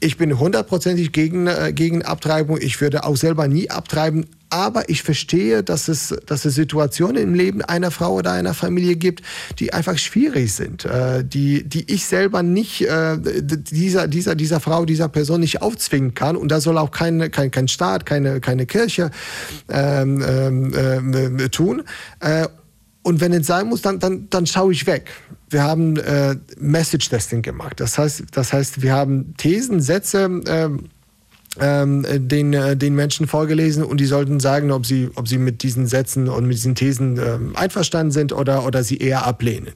ich 0.00 0.16
bin 0.16 0.38
hundertprozentig 0.38 1.12
gegen, 1.12 1.46
äh, 1.46 1.72
gegen 1.74 2.02
Abtreibung. 2.02 2.58
Ich 2.60 2.80
würde 2.80 3.04
auch 3.04 3.16
selber 3.16 3.48
nie 3.48 3.70
abtreiben. 3.70 4.26
Aber 4.50 4.88
ich 4.88 5.02
verstehe, 5.02 5.62
dass 5.62 5.88
es, 5.88 6.14
dass 6.24 6.46
es 6.46 6.54
Situationen 6.54 7.22
im 7.22 7.34
Leben 7.34 7.60
einer 7.60 7.90
Frau 7.90 8.14
oder 8.14 8.32
einer 8.32 8.54
Familie 8.54 8.96
gibt, 8.96 9.22
die 9.58 9.74
einfach 9.74 9.98
schwierig 9.98 10.54
sind, 10.54 10.86
äh, 10.86 11.22
die, 11.22 11.68
die 11.68 11.92
ich 11.92 12.06
selber 12.06 12.42
nicht 12.42 12.80
äh, 12.82 13.18
dieser, 13.20 14.08
dieser, 14.08 14.34
dieser 14.34 14.60
Frau, 14.60 14.86
dieser 14.86 15.08
Person 15.08 15.40
nicht 15.40 15.60
aufzwingen 15.60 16.14
kann. 16.14 16.34
Und 16.34 16.50
da 16.50 16.60
soll 16.60 16.78
auch 16.78 16.92
kein, 16.92 17.30
kein, 17.30 17.50
kein 17.50 17.68
Staat, 17.68 18.06
keine, 18.06 18.40
keine 18.40 18.64
Kirche 18.64 19.10
ähm, 19.68 20.24
ähm, 20.26 21.38
äh, 21.38 21.48
tun. 21.50 21.82
Äh, 23.08 23.10
und 23.10 23.20
wenn 23.20 23.32
es 23.32 23.46
sein 23.46 23.68
muss, 23.68 23.82
dann, 23.82 23.98
dann, 23.98 24.28
dann 24.30 24.46
schaue 24.46 24.72
ich 24.72 24.86
weg. 24.86 25.10
Wir 25.50 25.62
haben 25.62 25.96
äh, 25.96 26.36
Message 26.58 27.08
Testing 27.08 27.42
gemacht. 27.42 27.80
Das 27.80 27.98
heißt, 27.98 28.24
das 28.32 28.52
heißt, 28.52 28.82
wir 28.82 28.92
haben 28.92 29.34
Thesen, 29.36 29.80
Sätze 29.80 30.28
ähm, 30.46 30.88
ähm, 31.60 32.06
den, 32.28 32.52
äh, 32.52 32.76
den 32.76 32.94
Menschen 32.94 33.26
vorgelesen 33.26 33.82
und 33.82 33.98
die 33.98 34.06
sollten 34.06 34.40
sagen, 34.40 34.70
ob 34.70 34.86
sie, 34.86 35.10
ob 35.14 35.26
sie 35.26 35.38
mit 35.38 35.62
diesen 35.62 35.86
Sätzen 35.86 36.28
und 36.28 36.46
mit 36.46 36.56
diesen 36.56 36.74
Thesen 36.74 37.18
ähm, 37.18 37.56
einverstanden 37.56 38.12
sind 38.12 38.32
oder, 38.32 38.64
oder 38.64 38.84
sie 38.84 38.98
eher 38.98 39.26
ablehnen. 39.26 39.70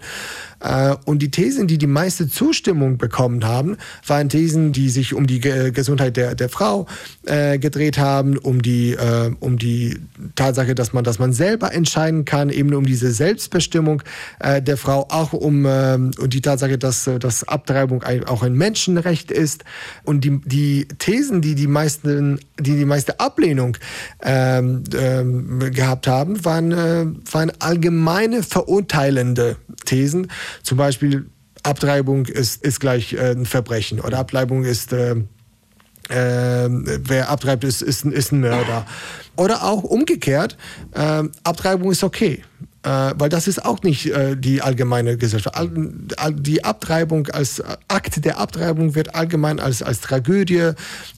Äh, 0.63 0.95
und 1.05 1.21
die 1.21 1.31
Thesen, 1.31 1.67
die 1.67 1.79
die 1.79 1.87
meiste 1.87 2.29
Zustimmung 2.29 2.99
bekommen 2.99 3.45
haben, 3.45 3.77
waren 4.07 4.29
Thesen, 4.29 4.73
die 4.73 4.89
sich 4.89 5.15
um 5.15 5.27
die 5.27 5.41
Ge 5.41 5.71
Gesundheit 5.73 6.17
der, 6.17 6.35
der 6.35 6.49
Frau 6.49 6.87
äh, 7.27 7.59
gedreht 7.59 7.99
haben, 7.99 8.39
um 8.39 8.63
die, 8.63 8.93
äh, 8.93 9.31
um 9.41 9.59
die 9.59 9.99
Tatsache, 10.35 10.75
dass 10.75 10.93
man, 10.93 11.05
dass 11.05 11.19
man 11.19 11.33
selber 11.33 11.73
entscheiden 11.73 12.25
kann, 12.25 12.51
eben 12.51 12.73
um 12.75 12.87
diese 12.87 13.13
Selbstbestimmung 13.13 14.03
äh, 14.39 14.63
der 14.63 14.77
Frau, 14.77 15.07
auch 15.11 15.33
um 15.33 15.65
äh, 15.67 15.95
und 15.95 16.35
die 16.35 16.41
Tatsache, 16.41 16.79
dass, 16.79 17.07
äh, 17.07 17.19
dass 17.19 17.45
Abtreibung 17.45 18.03
auch 18.27 18.43
ein 18.43 18.55
Menschenrecht 18.55 19.31
ist. 19.31 19.65
Und 20.05 20.25
die, 20.25 20.41
die 20.45 20.87
Thesen, 20.99 21.41
die 21.41 21.55
die 21.55 21.67
meisten, 21.67 22.41
die 22.59 22.77
die 22.77 22.85
meiste 22.85 23.21
Ablehnung 23.21 23.77
ähm, 24.23 24.85
ähm, 24.97 25.59
gehabt 25.73 26.07
haben, 26.07 26.45
waren, 26.45 26.73
äh, 26.73 27.07
waren 27.33 27.53
allgemeine 27.59 28.43
verurteilende 28.43 29.57
Thesen. 29.85 30.29
Zum 30.63 30.79
Beispiel 30.79 31.27
Abtreibung 31.63 32.27
ist, 32.27 32.63
ist 32.65 32.81
gleich 32.81 33.13
äh, 33.13 33.33
ein 33.33 33.47
Verbrechen 33.47 34.01
oder 34.01 34.19
Abtreibung 34.19 34.65
ist, 34.65 34.93
äh, 34.93 35.17
äh, 36.09 36.69
wer 36.69 37.29
abtreibt, 37.31 37.65
ist, 37.65 37.83
ist, 37.83 38.05
ist 38.05 38.33
ein 38.33 38.41
Mörder. 38.41 38.87
Oder 39.37 39.65
auch 39.65 39.83
umgekehrt, 39.83 40.57
äh, 40.93 41.25
Abtreibung 41.45 41.93
ist 41.93 42.03
okay. 42.03 42.43
Äh, 42.85 43.13
weil 43.17 43.29
das 43.29 43.47
ist 43.47 43.65
auch 43.65 43.83
nicht 43.83 44.07
äh, 44.07 44.37
die 44.37 44.61
allgemeine 44.61 45.17
Gesellschaft. 45.17 45.57
All, 45.57 45.71
all, 46.17 46.35
die 46.35 46.65
Abtreibung 46.65 47.29
als 47.29 47.63
Akt 47.87 48.25
der 48.25 48.39
Abtreibung 48.39 48.97
wird 48.97 49.15
allgemein 49.15 49.61
als, 49.61 49.83
als 49.83 50.01
Tragödie 50.01 50.73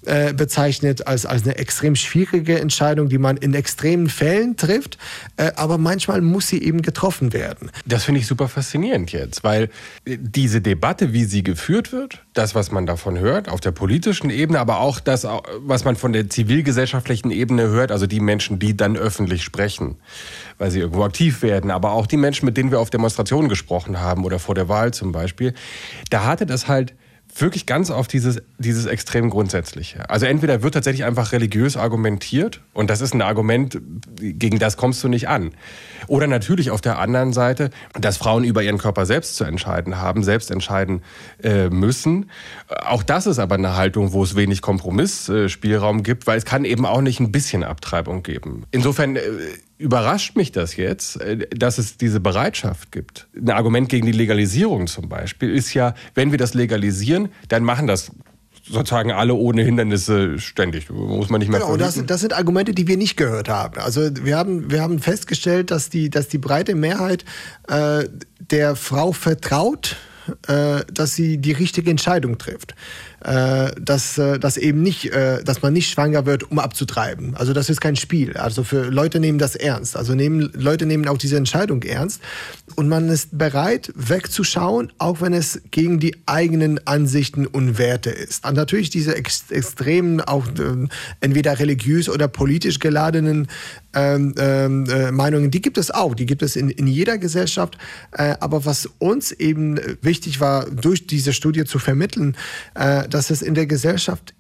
äh, 0.05 0.35
bezeichnet, 0.35 1.07
als, 1.07 1.25
als 1.25 1.45
eine 1.45 1.57
extrem 1.57 1.97
schwierige 1.97 2.61
Entscheidung, 2.61 3.09
die 3.09 3.17
man 3.17 3.39
in 3.39 3.55
extremen 3.55 4.11
Fällen 4.11 4.57
trifft. 4.57 4.99
Äh, 5.39 5.53
aber 5.57 5.79
manchmal 5.79 6.21
muss 6.21 6.49
sie 6.49 6.63
eben 6.63 6.83
getroffen 6.83 7.33
werden. 7.33 7.71
Das 7.87 8.05
finde 8.05 8.21
ich 8.21 8.27
super 8.27 8.49
faszinierend 8.49 9.13
jetzt, 9.13 9.43
weil 9.43 9.71
diese 10.07 10.61
Debatte, 10.61 11.15
wie 11.15 11.25
sie 11.25 11.43
geführt 11.43 11.93
wird, 11.93 12.21
das, 12.35 12.55
was 12.55 12.73
man 12.73 12.85
davon 12.85 13.19
hört, 13.19 13.49
auf 13.49 13.61
der 13.61 13.71
politischen 13.71 14.29
Ebene, 14.29 14.59
aber 14.59 14.81
auch 14.81 15.01
das, 15.01 15.27
was 15.59 15.85
man 15.85 15.97
von 15.97 16.13
der 16.13 16.29
zivilgesellschaftlichen 16.29 17.31
Ebene 17.31 17.69
hört, 17.69 17.91
also 17.91 18.07
die 18.07 18.21
Menschen, 18.21 18.59
die 18.59 18.77
dann 18.77 18.97
öffentlich 18.97 19.43
sprechen, 19.45 19.97
weil 20.59 20.71
sie 20.71 20.81
irgendwo 20.81 21.05
aktiv 21.05 21.43
werden, 21.43 21.54
aber 21.71 21.93
auch 21.93 22.07
die 22.07 22.17
Menschen, 22.17 22.47
mit 22.47 22.57
denen 22.57 22.71
wir 22.71 22.81
auf 22.81 22.91
Demonstrationen 22.91 23.49
gesprochen 23.49 24.01
haben 24.01 24.25
oder 24.25 24.39
vor 24.39 24.55
der 24.55 24.69
Wahl 24.69 24.93
zum 24.93 25.13
Beispiel, 25.13 25.55
da 26.11 26.25
hatte 26.25 26.47
das 26.47 26.69
halt 26.69 26.95
wirklich 27.37 27.67
ganz 27.67 27.91
auf 27.91 28.07
dieses, 28.07 28.41
dieses 28.59 28.87
extrem 28.87 29.31
Grundsätzliche. 29.31 30.09
Also 30.09 30.27
entweder 30.27 30.63
wird 30.63 30.75
tatsächlich 30.75 31.05
einfach 31.05 31.33
religiös 31.33 31.77
argumentiert 31.77 32.61
und 32.73 32.91
das 32.91 33.01
ist 33.01 33.15
ein 33.15 33.23
Argument, 33.23 33.81
gegen 34.21 34.59
das 34.59 34.77
kommst 34.77 35.03
du 35.03 35.09
nicht 35.09 35.29
an. 35.29 35.51
Oder 36.07 36.27
natürlich 36.27 36.71
auf 36.71 36.81
der 36.81 36.99
anderen 36.99 37.33
Seite, 37.33 37.71
dass 37.99 38.17
Frauen 38.17 38.45
über 38.45 38.63
ihren 38.63 38.79
Körper 38.79 39.07
selbst 39.07 39.37
zu 39.37 39.45
entscheiden 39.45 39.99
haben, 40.01 40.23
selbst 40.23 40.51
entscheiden 40.51 41.03
äh, 41.43 41.71
müssen. 41.71 42.31
Auch 42.69 43.03
das 43.03 43.27
ist 43.27 43.39
aber 43.39 43.57
eine 43.57 43.77
Haltung, 43.77 44.13
wo 44.13 44.23
es 44.23 44.37
wenig 44.37 44.63
Kompromissspielraum 44.63 46.03
gibt, 46.03 46.27
weil 46.27 46.39
es 46.39 46.45
kann 46.45 46.65
eben 46.65 46.87
auch 46.87 47.01
nicht 47.01 47.21
ein 47.21 47.33
bisschen 47.33 47.65
Abtreibung 47.65 48.23
geben. 48.23 48.65
Insofern 48.71 49.17
äh, 49.17 49.21
überrascht 49.79 50.37
mich 50.37 50.53
das 50.53 50.77
jetzt, 50.77 51.21
äh, 51.21 51.49
dass 51.49 51.79
es 51.79 51.97
diese 51.97 52.21
Bereitschaft 52.21 52.93
gibt. 52.93 53.29
Ein 53.37 53.51
Argument 53.51 53.89
gegen 53.89 54.07
die 54.07 54.13
Legalisierung 54.13 54.87
zum 54.87 55.09
Beispiel 55.09 55.51
ist 55.55 55.75
ja, 55.75 55.95
wenn 56.15 56.31
wir 56.31 56.39
das 56.39 56.55
legalisieren, 56.55 57.29
dann 57.49 57.65
machen 57.65 57.87
das 57.87 58.13
sozusagen 58.67 59.13
alle 59.13 59.35
ohne 59.35 59.63
Hindernisse 59.63 60.39
ständig. 60.39 60.91
Muss 60.91 61.29
man 61.29 61.41
nicht 61.41 61.51
mehr 61.51 61.61
Genau, 61.61 61.77
das, 61.77 62.03
das 62.07 62.21
sind 62.21 62.33
Argumente, 62.33 62.73
die 62.73 62.89
wir 62.89 62.97
nicht 62.97 63.17
gehört 63.17 63.49
haben. 63.49 63.79
Also 63.79 64.09
wir 64.23 64.39
haben, 64.39 64.71
wir 64.71 64.81
haben 64.81 65.01
festgestellt, 65.01 65.71
dass 65.71 65.91
die, 65.91 66.09
dass 66.09 66.29
die 66.29 66.39
breite 66.39 66.75
Mehrheit 66.75 67.25
äh, 67.69 68.05
der 68.39 68.75
Frau 68.77 69.13
vertraut, 69.13 69.97
äh, 70.49 70.81
dass 70.93 71.15
sie 71.15 71.39
die 71.39 71.53
richtige 71.53 71.91
Entscheidung 71.91 72.39
trifft. 72.39 72.75
Äh, 73.25 73.73
dass, 73.81 74.19
äh, 74.19 74.39
dass 74.39 74.57
eben 74.59 74.83
nicht, 74.83 75.07
äh, 75.13 75.43
dass 75.43 75.63
man 75.63 75.73
nicht 75.73 75.91
schwanger 75.91 76.27
wird, 76.27 76.51
um 76.51 76.59
abzutreiben. 76.59 77.35
Also 77.37 77.55
das 77.55 77.71
ist 77.71 77.81
kein 77.81 77.97
Spiel. 77.97 78.37
Also 78.37 78.65
für 78.65 78.91
Leute 78.91 79.19
nehmen 79.19 79.39
das 79.39 79.57
ernst. 79.57 79.97
Also 79.97 80.15
nehmen, 80.15 80.51
Leute 80.55 80.85
nehmen 80.85 81.09
auch 81.09 81.17
diese 81.17 81.39
Entscheidung 81.39 81.83
ernst. 81.83 82.21
Und 82.77 82.89
man 82.89 83.09
ist 83.09 83.37
bereit, 83.39 83.93
wegzuschauen, 83.95 84.93
auch 84.99 85.23
wenn 85.23 85.33
es 85.33 85.63
gegen 85.71 86.01
die 86.01 86.17
eigenen 86.27 86.87
Ansichten 86.87 87.47
und 87.47 87.79
Werte 87.79 88.11
ist. 88.11 88.47
Und 88.47 88.57
natürlich 88.57 88.91
diese 88.91 89.17
ex 89.17 89.51
extremen, 89.51 90.21
auch 90.21 90.47
äh, 90.49 90.87
entweder 91.21 91.59
religiös 91.59 92.11
oder 92.11 92.29
politisch 92.29 92.79
geladenen 92.79 93.49
ähm, 93.95 94.35
ähm, 94.39 94.87
äh, 94.89 95.11
Meinungen, 95.11 95.51
die 95.51 95.61
gibt 95.61 95.79
es 95.79 95.91
auch, 95.91 96.15
die 96.15 96.27
gibt 96.27 96.43
es 96.43 96.57
in, 96.57 96.71
in 96.71 96.87
jeder 96.87 97.19
Gesellschaft. 97.19 97.79
Äh, 98.13 98.35
aber 98.41 98.65
was 98.65 98.89
uns 98.99 99.33
eben 99.33 99.79
wichtig 100.03 100.41
war, 100.41 100.67
durch 100.71 101.07
diese 101.07 101.33
Studie 101.33 101.65
zu 101.65 101.79
vermitteln, 101.79 102.37
äh, 102.75 103.09
dass 103.09 103.31
es 103.31 103.43
in 103.43 103.55
der 103.55 103.67
Gesellschaft 103.67 104.35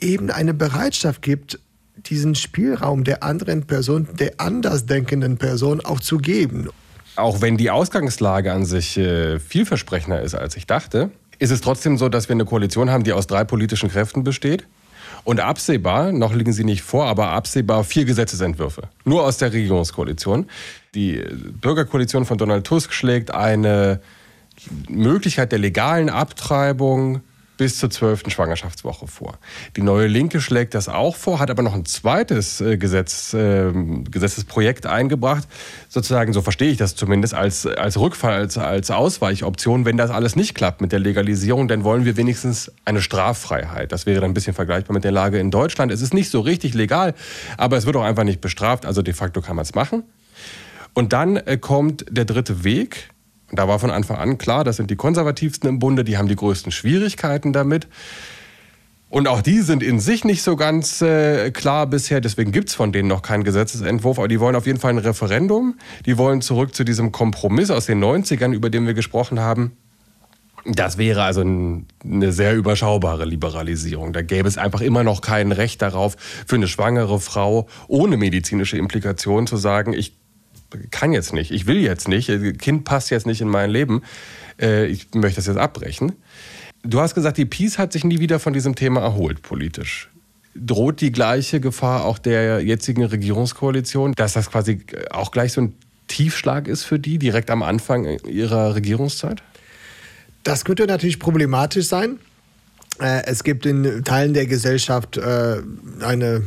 eben 0.00 0.30
eine 0.30 0.54
Bereitschaft 0.54 1.22
gibt, 1.22 1.58
diesen 2.06 2.34
Spielraum 2.34 3.04
der 3.04 3.22
anderen 3.22 3.64
Person, 3.64 4.08
der 4.18 4.34
andersdenkenden 4.38 5.36
Person 5.36 5.80
auch 5.80 6.00
zu 6.00 6.18
geben. 6.18 6.68
Auch 7.16 7.40
wenn 7.42 7.56
die 7.56 7.70
Ausgangslage 7.70 8.52
an 8.52 8.64
sich 8.64 8.96
äh, 8.96 9.38
vielversprechender 9.38 10.22
ist, 10.22 10.34
als 10.34 10.56
ich 10.56 10.66
dachte, 10.66 11.10
ist 11.38 11.50
es 11.50 11.60
trotzdem 11.60 11.98
so, 11.98 12.08
dass 12.08 12.28
wir 12.28 12.34
eine 12.34 12.44
Koalition 12.44 12.90
haben, 12.90 13.04
die 13.04 13.12
aus 13.12 13.26
drei 13.26 13.44
politischen 13.44 13.90
Kräften 13.90 14.24
besteht. 14.24 14.66
Und 15.24 15.40
absehbar, 15.40 16.12
noch 16.12 16.34
liegen 16.34 16.52
sie 16.52 16.64
nicht 16.64 16.82
vor, 16.82 17.06
aber 17.06 17.28
absehbar 17.28 17.84
vier 17.84 18.04
Gesetzesentwürfe. 18.04 18.82
Nur 19.04 19.24
aus 19.24 19.38
der 19.38 19.52
Regierungskoalition. 19.52 20.46
Die 20.94 21.22
Bürgerkoalition 21.60 22.24
von 22.24 22.38
Donald 22.38 22.66
Tusk 22.66 22.92
schlägt 22.92 23.32
eine 23.32 24.00
Möglichkeit 24.88 25.52
der 25.52 25.58
legalen 25.58 26.10
Abtreibung 26.10 27.20
bis 27.56 27.78
zur 27.78 27.90
zwölften 27.90 28.30
Schwangerschaftswoche 28.30 29.06
vor. 29.06 29.38
Die 29.76 29.82
neue 29.82 30.06
Linke 30.06 30.40
schlägt 30.40 30.74
das 30.74 30.88
auch 30.88 31.16
vor, 31.16 31.38
hat 31.38 31.50
aber 31.50 31.62
noch 31.62 31.74
ein 31.74 31.84
zweites 31.84 32.60
äh, 32.60 32.76
Gesetz, 32.76 33.34
äh, 33.34 33.70
Gesetzesprojekt 34.10 34.86
eingebracht, 34.86 35.46
sozusagen, 35.88 36.32
so 36.32 36.42
verstehe 36.42 36.70
ich 36.70 36.78
das 36.78 36.96
zumindest, 36.96 37.34
als, 37.34 37.66
als 37.66 37.98
Rückfall, 37.98 38.34
als, 38.34 38.58
als 38.58 38.90
Ausweichoption. 38.90 39.84
Wenn 39.84 39.96
das 39.96 40.10
alles 40.10 40.34
nicht 40.34 40.54
klappt 40.54 40.80
mit 40.80 40.92
der 40.92 40.98
Legalisierung, 40.98 41.68
dann 41.68 41.84
wollen 41.84 42.04
wir 42.04 42.16
wenigstens 42.16 42.72
eine 42.84 43.02
Straffreiheit. 43.02 43.92
Das 43.92 44.06
wäre 44.06 44.20
dann 44.20 44.30
ein 44.30 44.34
bisschen 44.34 44.54
vergleichbar 44.54 44.94
mit 44.94 45.04
der 45.04 45.12
Lage 45.12 45.38
in 45.38 45.50
Deutschland. 45.50 45.92
Es 45.92 46.00
ist 46.00 46.14
nicht 46.14 46.30
so 46.30 46.40
richtig 46.40 46.74
legal, 46.74 47.14
aber 47.58 47.76
es 47.76 47.86
wird 47.86 47.96
auch 47.96 48.04
einfach 48.04 48.24
nicht 48.24 48.40
bestraft, 48.40 48.86
also 48.86 49.02
de 49.02 49.14
facto 49.14 49.40
kann 49.40 49.56
man 49.56 49.64
es 49.64 49.74
machen. 49.74 50.04
Und 50.94 51.12
dann 51.12 51.36
äh, 51.36 51.56
kommt 51.56 52.04
der 52.10 52.24
dritte 52.24 52.64
Weg, 52.64 53.11
da 53.52 53.68
war 53.68 53.78
von 53.78 53.90
Anfang 53.90 54.16
an 54.16 54.38
klar, 54.38 54.64
das 54.64 54.76
sind 54.76 54.90
die 54.90 54.96
konservativsten 54.96 55.68
im 55.68 55.78
Bunde, 55.78 56.04
die 56.04 56.16
haben 56.16 56.28
die 56.28 56.36
größten 56.36 56.72
Schwierigkeiten 56.72 57.52
damit. 57.52 57.86
Und 59.10 59.28
auch 59.28 59.42
die 59.42 59.60
sind 59.60 59.82
in 59.82 60.00
sich 60.00 60.24
nicht 60.24 60.42
so 60.42 60.56
ganz 60.56 61.02
äh, 61.02 61.50
klar 61.50 61.86
bisher, 61.86 62.22
deswegen 62.22 62.50
gibt's 62.50 62.74
von 62.74 62.92
denen 62.92 63.08
noch 63.08 63.20
keinen 63.20 63.44
Gesetzesentwurf, 63.44 64.18
aber 64.18 64.26
die 64.26 64.40
wollen 64.40 64.56
auf 64.56 64.64
jeden 64.64 64.80
Fall 64.80 64.90
ein 64.90 64.98
Referendum. 64.98 65.74
Die 66.06 66.16
wollen 66.16 66.40
zurück 66.40 66.74
zu 66.74 66.82
diesem 66.82 67.12
Kompromiss 67.12 67.70
aus 67.70 67.84
den 67.84 68.02
90ern, 68.02 68.54
über 68.54 68.70
den 68.70 68.86
wir 68.86 68.94
gesprochen 68.94 69.38
haben. 69.38 69.72
Das 70.64 70.96
wäre 70.96 71.24
also 71.24 71.42
ein, 71.42 71.88
eine 72.02 72.32
sehr 72.32 72.54
überschaubare 72.54 73.26
Liberalisierung. 73.26 74.14
Da 74.14 74.22
gäbe 74.22 74.48
es 74.48 74.56
einfach 74.56 74.80
immer 74.80 75.04
noch 75.04 75.20
kein 75.20 75.52
Recht 75.52 75.82
darauf, 75.82 76.16
für 76.46 76.56
eine 76.56 76.68
schwangere 76.68 77.20
Frau 77.20 77.68
ohne 77.88 78.16
medizinische 78.16 78.78
Implikationen 78.78 79.46
zu 79.46 79.58
sagen, 79.58 79.92
ich 79.92 80.21
kann 80.90 81.12
jetzt 81.12 81.32
nicht, 81.32 81.50
ich 81.50 81.66
will 81.66 81.78
jetzt 81.78 82.08
nicht, 82.08 82.30
Kind 82.58 82.84
passt 82.84 83.10
jetzt 83.10 83.26
nicht 83.26 83.40
in 83.40 83.48
mein 83.48 83.70
Leben, 83.70 84.02
äh, 84.60 84.86
ich 84.86 85.08
möchte 85.14 85.36
das 85.36 85.46
jetzt 85.46 85.58
abbrechen. 85.58 86.12
Du 86.82 87.00
hast 87.00 87.14
gesagt, 87.14 87.38
die 87.38 87.44
Peace 87.44 87.78
hat 87.78 87.92
sich 87.92 88.04
nie 88.04 88.18
wieder 88.18 88.40
von 88.40 88.52
diesem 88.52 88.74
Thema 88.74 89.00
erholt 89.00 89.42
politisch. 89.42 90.10
Droht 90.54 91.00
die 91.00 91.12
gleiche 91.12 91.60
Gefahr 91.60 92.04
auch 92.04 92.18
der 92.18 92.60
jetzigen 92.60 93.04
Regierungskoalition, 93.04 94.12
dass 94.14 94.34
das 94.34 94.50
quasi 94.50 94.80
auch 95.10 95.30
gleich 95.30 95.52
so 95.52 95.62
ein 95.62 95.74
Tiefschlag 96.08 96.68
ist 96.68 96.84
für 96.84 96.98
die 96.98 97.18
direkt 97.18 97.50
am 97.50 97.62
Anfang 97.62 98.04
ihrer 98.26 98.74
Regierungszeit? 98.74 99.42
Das 100.42 100.64
könnte 100.64 100.86
natürlich 100.86 101.18
problematisch 101.18 101.86
sein. 101.86 102.18
Äh, 102.98 103.24
es 103.26 103.44
gibt 103.44 103.64
in 103.64 104.04
Teilen 104.04 104.34
der 104.34 104.46
Gesellschaft 104.46 105.16
äh, 105.16 105.62
eine 106.00 106.42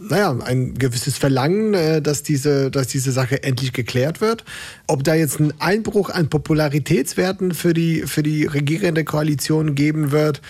naja, 0.00 0.36
ein 0.44 0.74
gewisses 0.74 1.18
Verlangen, 1.18 1.74
äh, 1.74 2.02
dass 2.02 2.22
diese, 2.22 2.70
dass 2.70 2.88
diese 2.88 3.12
Sache 3.12 3.42
endlich 3.42 3.72
geklärt 3.72 4.20
wird. 4.20 4.44
Ob 4.86 5.04
da 5.04 5.14
jetzt 5.14 5.40
ein 5.40 5.52
Einbruch 5.60 6.10
an 6.10 6.28
Popularitätswerten 6.28 7.52
für 7.52 7.74
die, 7.74 8.02
für 8.02 8.22
die 8.22 8.46
regierende 8.46 9.04
Koalition 9.04 9.74
geben 9.74 10.10
wird, 10.10 10.40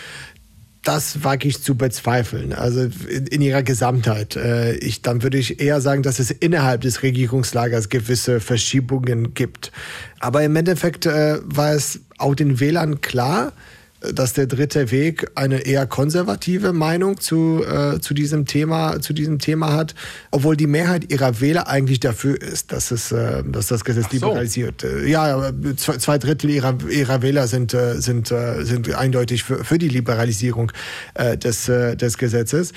das 0.83 1.25
wage 1.25 1.47
ich 1.47 1.63
zu 1.63 1.75
bezweifeln. 1.75 2.53
Also 2.53 2.89
in, 3.09 3.27
in 3.27 3.43
ihrer 3.43 3.63
Gesamtheit. 3.63 4.37
Äh, 4.37 4.77
ich, 4.77 5.03
dann 5.03 5.23
würde 5.23 5.39
ich 5.39 5.61
eher 5.61 5.81
sagen, 5.81 6.03
dass 6.03 6.19
es 6.19 6.31
innerhalb 6.31 6.81
des 6.83 7.03
Regierungslagers 7.03 7.89
gewisse 7.89 8.41
Verschiebungen 8.41 9.35
gibt. 9.35 9.73
Aber 10.21 10.43
im 10.43 10.57
Endeffekt 10.57 11.07
äh, 11.07 11.39
war 11.45 11.73
es 11.73 12.01
auch 12.19 12.35
den 12.35 12.61
Wählern 12.61 13.01
klar, 13.01 13.53
dass 14.01 14.33
der 14.33 14.47
dritte 14.47 14.91
Weg 14.91 15.31
eine 15.35 15.61
eher 15.61 15.87
konservative 15.87 16.73
Meinung 16.73 17.21
zu, 17.21 17.63
äh, 17.65 18.01
zu, 18.01 18.15
diesem 18.15 18.47
Thema, 18.47 19.01
zu 19.01 19.13
diesem 19.13 19.39
Thema 19.39 19.75
hat, 19.75 19.95
obwohl 20.31 20.57
die 20.57 20.67
Mehrheit 20.67 21.13
ihrer 21.13 21.41
Wähler 21.41 21.69
eigentlich 21.69 22.01
dafür 22.01 22.41
ist, 22.41 22.73
dass, 22.73 22.91
es, 22.91 23.13
äh, 23.13 23.45
dass 23.45 23.67
das 23.67 23.85
Gesetz 23.85 24.07
so. 24.07 24.13
liberalisiert. 24.13 24.85
Äh, 24.85 25.07
ja, 25.07 25.53
zwei, 25.77 25.99
zwei, 25.99 26.19
Drittel 26.19 26.51
ihrer, 26.51 26.79
ihrer 26.89 27.21
Wähler 27.21 27.47
sind, 27.47 27.75
äh, 27.75 28.01
sind, 28.01 28.31
äh, 28.31 28.65
sind 28.65 28.93
eindeutig 28.95 29.45
für, 29.45 29.65
für 29.65 29.79
die 29.79 29.89
Liberalisierung 29.89 30.73
äh, 31.15 31.37
des, 31.37 31.69
äh, 31.69 31.95
des 31.97 32.17
Gesetzes. 32.17 32.73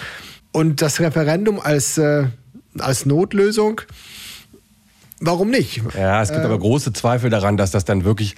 Und 0.51 0.81
das 0.81 0.99
Referendum 0.99 1.59
als, 1.59 1.97
äh, 1.97 2.25
als 2.77 3.05
Notlösung, 3.05 3.81
warum 5.21 5.49
nicht? 5.49 5.81
Ja, 5.97 6.21
es 6.21 6.29
gibt 6.29 6.41
äh, 6.41 6.45
aber 6.45 6.59
große 6.59 6.91
Zweifel 6.91 7.29
daran, 7.29 7.55
dass 7.55 7.71
das 7.71 7.85
dann 7.85 8.03
wirklich 8.03 8.35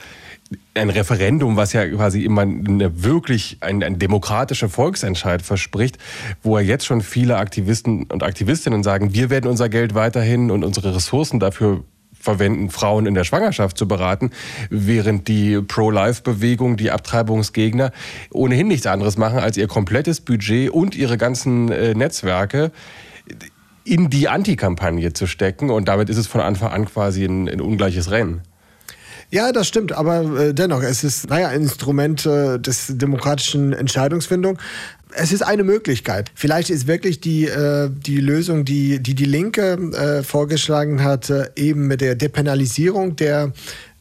ein 0.75 0.89
Referendum, 0.89 1.55
was 1.58 1.73
ja 1.73 1.88
quasi 1.88 2.23
immer 2.23 2.41
eine 2.41 3.03
wirklich 3.03 3.58
ein, 3.62 3.81
ein 3.81 3.97
demokratischer 3.97 4.69
Volksentscheid 4.69 5.41
verspricht, 5.41 5.97
wo 6.43 6.58
ja 6.60 6.63
jetzt 6.63 6.86
schon 6.86 7.01
viele 7.01 7.38
Aktivisten 7.38 8.03
und 8.03 8.23
Aktivistinnen 8.23 8.84
sagen, 8.84 9.13
wir 9.13 9.29
werden 9.29 9.49
unser 9.49 9.69
Geld 9.69 9.95
weiterhin 9.95 10.51
und 10.51 10.63
unsere 10.63 10.95
Ressourcen 10.95 11.39
dafür 11.39 11.84
verwenden, 12.13 12.69
Frauen 12.69 13.05
in 13.05 13.13
der 13.13 13.23
Schwangerschaft 13.23 13.77
zu 13.77 13.88
beraten, 13.88 14.31
während 14.69 15.27
die 15.27 15.62
Pro-Life-Bewegung, 15.62 16.75
die 16.75 16.91
Abtreibungsgegner 16.91 17.91
ohnehin 18.31 18.67
nichts 18.67 18.88
anderes 18.88 19.17
machen, 19.17 19.39
als 19.39 19.58
ihr 19.58 19.67
komplettes 19.67 20.21
Budget 20.21 20.69
und 20.71 20.95
ihre 20.95 21.17
ganzen 21.17 21.71
äh, 21.71 21.93
Netzwerke 21.93 22.71
in 23.84 24.10
die 24.10 24.27
Antikampagne 24.27 25.13
zu 25.13 25.27
stecken. 25.27 25.69
Und 25.69 25.88
damit 25.88 26.10
ist 26.10 26.17
es 26.17 26.27
von 26.27 26.41
Anfang 26.41 26.71
an 26.71 26.86
quasi 26.86 27.23
ein, 27.23 27.47
ein 27.47 27.62
ungleiches 27.62 28.10
Rennen. 28.12 28.41
Ja, 29.31 29.51
das 29.51 29.67
stimmt, 29.67 29.91
aber 29.91 30.39
äh, 30.39 30.53
dennoch, 30.53 30.83
es 30.83 31.03
ist, 31.03 31.29
naja, 31.29 31.49
ein 31.49 31.61
Instrument 31.61 32.25
äh, 32.25 32.59
des 32.59 32.88
demokratischen 32.89 33.73
Entscheidungsfindung. 33.73 34.57
Es 35.17 35.31
ist 35.31 35.41
eine 35.41 35.63
Möglichkeit. 35.63 36.31
Vielleicht 36.35 36.69
ist 36.69 36.88
wirklich 36.88 37.21
die, 37.21 37.45
äh, 37.45 37.89
die 37.89 38.19
Lösung, 38.19 38.65
die, 38.65 39.01
die 39.01 39.15
die 39.15 39.25
Linke 39.25 39.73
äh, 39.73 40.23
vorgeschlagen 40.23 41.03
hat, 41.03 41.29
äh, 41.29 41.49
eben 41.55 41.88
mit 41.88 42.01
der 42.01 42.15
Depenalisierung 42.15 43.15
der 43.15 43.53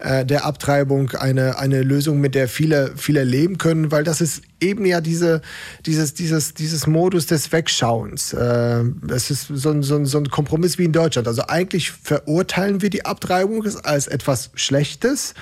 äh, 0.05 0.27
der 0.27 0.45
Abtreibung 0.45 1.11
eine, 1.13 1.59
eine 1.59 1.83
Lösung, 1.83 2.21
mit 2.21 2.35
der 2.35 2.47
viele, 2.47 2.93
viele 2.97 3.25
leben 3.25 3.57
können, 3.57 3.91
weil 3.91 4.05
das 4.05 4.21
ist 4.21 4.43
eben 4.61 4.85
ja 4.85 5.01
diese, 5.01 5.41
dieses, 5.87 6.13
dieses, 6.13 6.53
dieses 6.53 6.87
Modus 6.87 7.27
des 7.27 7.51
Wegschauens. 7.53 8.35
Äh, 8.35 8.85
es 9.09 9.31
ist 9.31 9.49
so 9.49 9.71
ein, 9.71 9.83
so, 9.83 9.97
ein, 9.97 10.05
so 10.05 10.19
ein 10.19 10.29
Kompromiss 10.29 10.79
wie 10.79 10.85
in 10.85 10.93
Deutschland. 10.93 11.27
Also 11.27 11.43
eigentlich 11.47 11.91
verurteilen 11.91 12.83
wir 12.83 12.91
die 12.91 13.05
Abtreibung 13.07 13.65
als 13.83 14.07
etwas 14.07 14.51
Schlechtes, 14.55 15.35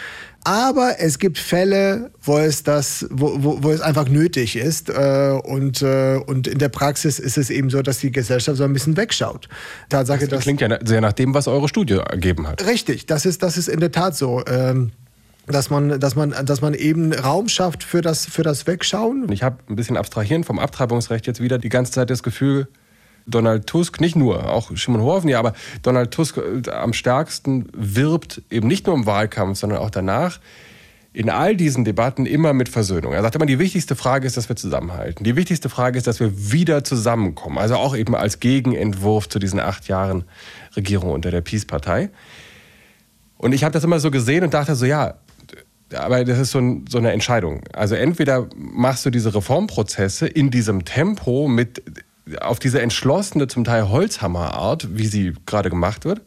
aber 0.44 0.96
es 0.98 1.18
gibt 1.18 1.38
Fälle, 1.38 2.10
wo 2.22 2.38
es 2.38 2.62
das, 2.62 3.06
wo, 3.10 3.42
wo, 3.42 3.62
wo 3.62 3.70
es 3.70 3.80
einfach 3.80 4.08
nötig 4.08 4.56
ist. 4.56 4.88
Äh, 4.88 5.38
und, 5.44 5.82
äh, 5.82 6.20
und 6.26 6.48
in 6.48 6.58
der 6.58 6.68
Praxis 6.68 7.18
ist 7.18 7.38
es 7.38 7.50
eben 7.50 7.70
so, 7.70 7.82
dass 7.82 7.98
die 7.98 8.10
Gesellschaft 8.10 8.58
so 8.58 8.64
ein 8.64 8.72
bisschen 8.72 8.96
wegschaut. 8.96 9.48
Tatsache, 9.88 10.26
das 10.26 10.42
klingt 10.42 10.60
ja 10.60 10.78
sehr 10.84 11.00
nach 11.00 11.12
dem, 11.12 11.34
was 11.34 11.46
eure 11.46 11.68
Studie 11.68 11.94
ergeben 11.94 12.48
hat. 12.48 12.66
Richtig, 12.66 13.06
das 13.06 13.24
ist, 13.24 13.42
das 13.42 13.56
ist 13.56 13.68
in 13.68 13.80
der 13.80 13.92
Tat 13.92 14.16
so. 14.16 14.42
Ähm, 14.46 14.92
dass 15.46 15.70
man, 15.70 15.98
dass 15.98 16.14
man, 16.14 16.30
dass 16.46 16.60
man 16.60 16.74
eben 16.74 17.12
Raum 17.12 17.48
schafft 17.48 17.82
für 17.82 18.00
das, 18.00 18.26
für 18.26 18.42
das 18.42 18.66
Wegschauen. 18.66 19.30
Ich 19.32 19.42
habe 19.42 19.58
ein 19.68 19.74
bisschen 19.74 19.96
abstrahieren 19.96 20.44
vom 20.44 20.60
Abtreibungsrecht 20.60 21.26
jetzt 21.26 21.40
wieder 21.40 21.58
die 21.58 21.68
ganze 21.68 21.90
Zeit 21.90 22.10
das 22.10 22.22
Gefühl, 22.22 22.68
Donald 23.26 23.66
Tusk, 23.66 24.00
nicht 24.00 24.16
nur, 24.16 24.50
auch 24.50 24.76
Shimon 24.76 25.02
Horven, 25.02 25.28
ja, 25.28 25.38
aber 25.38 25.52
Donald 25.82 26.10
Tusk 26.10 26.38
äh, 26.38 26.70
am 26.70 26.92
stärksten 26.92 27.68
wirbt 27.72 28.42
eben 28.50 28.68
nicht 28.68 28.86
nur 28.86 28.96
im 28.96 29.06
Wahlkampf, 29.06 29.58
sondern 29.58 29.78
auch 29.78 29.90
danach 29.90 30.40
in 31.14 31.28
all 31.28 31.56
diesen 31.56 31.84
Debatten 31.84 32.24
immer 32.24 32.54
mit 32.54 32.68
Versöhnung. 32.68 33.12
Er 33.12 33.22
sagt 33.22 33.34
immer, 33.34 33.44
die 33.44 33.58
wichtigste 33.58 33.94
Frage 33.96 34.26
ist, 34.26 34.36
dass 34.36 34.48
wir 34.48 34.56
zusammenhalten. 34.56 35.24
Die 35.24 35.36
wichtigste 35.36 35.68
Frage 35.68 35.98
ist, 35.98 36.06
dass 36.06 36.20
wir 36.20 36.52
wieder 36.52 36.84
zusammenkommen. 36.84 37.58
Also 37.58 37.76
auch 37.76 37.94
eben 37.94 38.14
als 38.14 38.40
Gegenentwurf 38.40 39.28
zu 39.28 39.38
diesen 39.38 39.60
acht 39.60 39.88
Jahren 39.88 40.24
Regierung 40.74 41.10
unter 41.10 41.30
der 41.30 41.42
Peace-Partei. 41.42 42.08
Und 43.36 43.52
ich 43.52 43.62
habe 43.62 43.72
das 43.72 43.84
immer 43.84 44.00
so 44.00 44.10
gesehen 44.10 44.42
und 44.42 44.54
dachte 44.54 44.74
so, 44.74 44.86
ja, 44.86 45.14
aber 45.94 46.24
das 46.24 46.38
ist 46.38 46.52
so, 46.52 46.58
ein, 46.58 46.86
so 46.88 46.96
eine 46.96 47.12
Entscheidung. 47.12 47.62
Also 47.74 47.94
entweder 47.94 48.48
machst 48.56 49.04
du 49.04 49.10
diese 49.10 49.34
Reformprozesse 49.34 50.26
in 50.26 50.50
diesem 50.50 50.86
Tempo 50.86 51.46
mit 51.48 51.82
auf 52.40 52.58
diese 52.58 52.80
entschlossene, 52.80 53.48
zum 53.48 53.64
Teil 53.64 53.88
Holzhammerart, 53.88 54.96
wie 54.96 55.06
sie 55.06 55.34
gerade 55.46 55.70
gemacht 55.70 56.04
wird, 56.04 56.20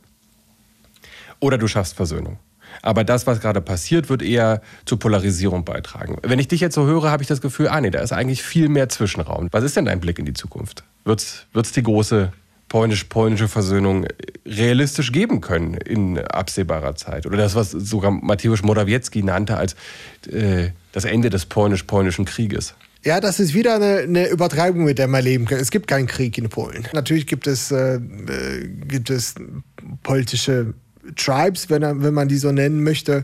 oder 1.40 1.58
du 1.58 1.68
schaffst 1.68 1.96
Versöhnung. 1.96 2.40
Aber 2.82 3.04
das, 3.04 3.26
was 3.26 3.40
gerade 3.40 3.62
passiert, 3.62 4.10
wird 4.10 4.22
eher 4.22 4.62
zur 4.86 5.00
Polarisierung 5.00 5.64
beitragen. 5.64 6.18
Wenn 6.24 6.40
ich 6.40 6.48
dich 6.48 6.60
jetzt 6.60 6.76
so 6.76 6.86
höre, 6.86 7.10
habe 7.10 7.24
ich 7.24 7.28
das 7.28 7.42
Gefühl, 7.42 7.70
ah 7.70 7.80
nee, 7.80 7.90
da 7.90 8.00
ist 8.00 8.12
eigentlich 8.12 8.44
viel 8.44 8.70
mehr 8.70 8.90
Zwischenraum. 8.90 9.48
Was 9.52 9.64
ist 9.64 9.78
denn 9.78 9.86
dein 9.86 10.00
Blick 10.00 10.20
in 10.20 10.26
die 10.26 10.34
Zukunft? 10.34 10.84
Wird 11.04 11.22
es 11.22 11.72
die 11.72 11.84
große 11.84 12.32
polnisch-polnische 12.68 13.48
Versöhnung 13.48 14.06
realistisch 14.46 15.12
geben 15.12 15.40
können 15.40 15.76
in 15.76 16.20
absehbarer 16.20 16.96
Zeit? 16.96 17.26
Oder 17.26 17.38
das, 17.38 17.56
was 17.56 17.72
sogar 17.72 18.12
Mateusz 18.12 18.64
Morawiecki 18.64 19.24
nannte 19.24 19.58
als 19.58 19.76
äh, 20.30 20.70
das 20.92 21.06
Ende 21.06 21.30
des 21.30 21.46
polnisch-polnischen 21.46 22.26
Krieges? 22.26 22.74
Ja, 23.06 23.20
das 23.22 23.40
ist 23.40 23.54
wieder 23.54 23.76
eine, 23.76 24.00
eine, 24.00 24.28
Übertreibung, 24.30 24.84
mit 24.84 24.98
der 24.98 25.08
man 25.08 25.24
leben 25.24 25.46
kann. 25.46 25.60
Es 25.60 25.70
gibt 25.70 25.88
keinen 25.88 26.08
Krieg 26.08 26.40
in 26.40 26.50
Polen. 26.50 26.88
Natürlich 26.92 27.28
gibt 27.28 27.46
es, 27.46 27.70
äh, 27.72 27.98
äh 27.98 28.68
gibt 28.88 29.12
es 29.12 29.36
politische 30.02 30.74
Tribes, 31.16 31.70
wenn, 31.70 31.84
wenn 32.02 32.14
man 32.16 32.28
die 32.28 32.38
so 32.38 32.52
nennen 32.52 32.84
möchte, 32.84 33.24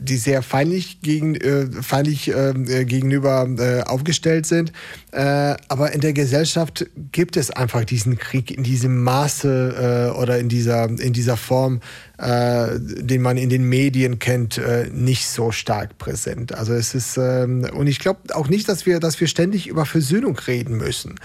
die 0.00 0.16
sehr 0.16 0.42
feindlich, 0.42 1.00
gegen, 1.00 1.36
äh, 1.36 1.66
feindlich 1.80 2.28
äh, 2.28 2.84
gegenüber 2.84 3.48
äh, 3.56 3.82
aufgestellt 3.82 4.46
sind. 4.46 4.72
Äh, 5.12 5.56
aber 5.66 5.92
in 5.92 6.00
der 6.00 6.12
Gesellschaft 6.12 6.86
gibt 7.10 7.36
es 7.36 7.50
einfach 7.50 7.84
diesen 7.84 8.16
Krieg 8.16 8.50
in 8.50 8.62
diesem 8.62 9.02
Maße 9.02 10.10
äh, 10.14 10.18
oder 10.18 10.38
in 10.38 10.48
dieser, 10.48 10.88
in 10.88 11.12
dieser 11.12 11.36
Form, 11.36 11.80
äh, 12.18 12.68
den 12.78 13.20
man 13.20 13.36
in 13.36 13.48
den 13.48 13.64
Medien 13.64 14.18
kennt, 14.18 14.60
nicht 14.92 15.26
so 15.26 15.50
stark 15.52 15.98
präsent. 15.98 16.54
Also 16.54 16.74
es 16.74 16.94
ist, 16.94 17.16
ähm, 17.16 17.66
und 17.74 17.86
ich 17.86 17.98
glaube 17.98 18.20
auch 18.34 18.48
nicht, 18.48 18.68
dass 18.68 18.86
wir, 18.86 19.00
dass 19.00 19.20
wir 19.20 19.26
ständig 19.26 19.66
über 19.66 19.84
Versöhnung 19.84 20.38
reden 20.38 20.76
müssen. 20.76 21.16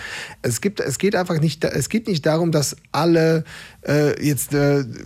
Es, 0.42 0.62
gibt, 0.62 0.80
es 0.80 0.98
geht 0.98 1.16
einfach 1.16 1.40
nicht, 1.40 1.64
es 1.64 1.90
geht 1.90 2.08
nicht 2.08 2.26
darum, 2.26 2.52
dass 2.52 2.76
alle 2.92 3.44
jetzt 4.20 4.56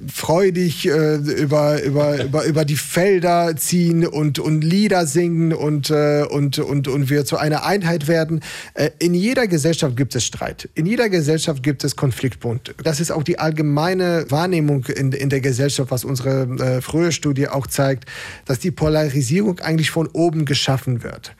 freudig 0.07 0.85
über, 0.85 1.83
über, 1.83 2.23
über, 2.23 2.45
über 2.45 2.63
die 2.63 2.77
Felder 2.77 3.53
ziehen 3.57 4.07
und, 4.07 4.39
und 4.39 4.63
Lieder 4.63 5.05
singen 5.05 5.51
und, 5.51 5.89
äh, 5.89 6.23
und, 6.23 6.59
und, 6.59 6.87
und 6.87 7.09
wir 7.09 7.25
zu 7.25 7.37
einer 7.37 7.65
Einheit 7.65 8.07
werden. 8.07 8.39
Äh, 8.73 8.91
in 8.99 9.13
jeder 9.13 9.47
Gesellschaft 9.47 9.95
gibt 9.95 10.15
es 10.15 10.25
Streit. 10.25 10.69
In 10.75 10.85
jeder 10.85 11.09
Gesellschaft 11.09 11.63
gibt 11.63 11.83
es 11.83 11.95
Konfliktpunkte. 11.95 12.73
Das 12.83 12.99
ist 12.99 13.11
auch 13.11 13.23
die 13.23 13.39
allgemeine 13.39 14.25
Wahrnehmung 14.29 14.85
in, 14.85 15.11
in 15.11 15.29
der 15.29 15.41
Gesellschaft, 15.41 15.91
was 15.91 16.03
unsere 16.03 16.43
äh, 16.59 16.81
frühe 16.81 17.11
Studie 17.11 17.47
auch 17.47 17.67
zeigt, 17.67 18.05
dass 18.45 18.59
die 18.59 18.71
Polarisierung 18.71 19.59
eigentlich 19.59 19.91
von 19.91 20.07
oben 20.07 20.45
geschaffen 20.45 21.03
wird 21.03 21.33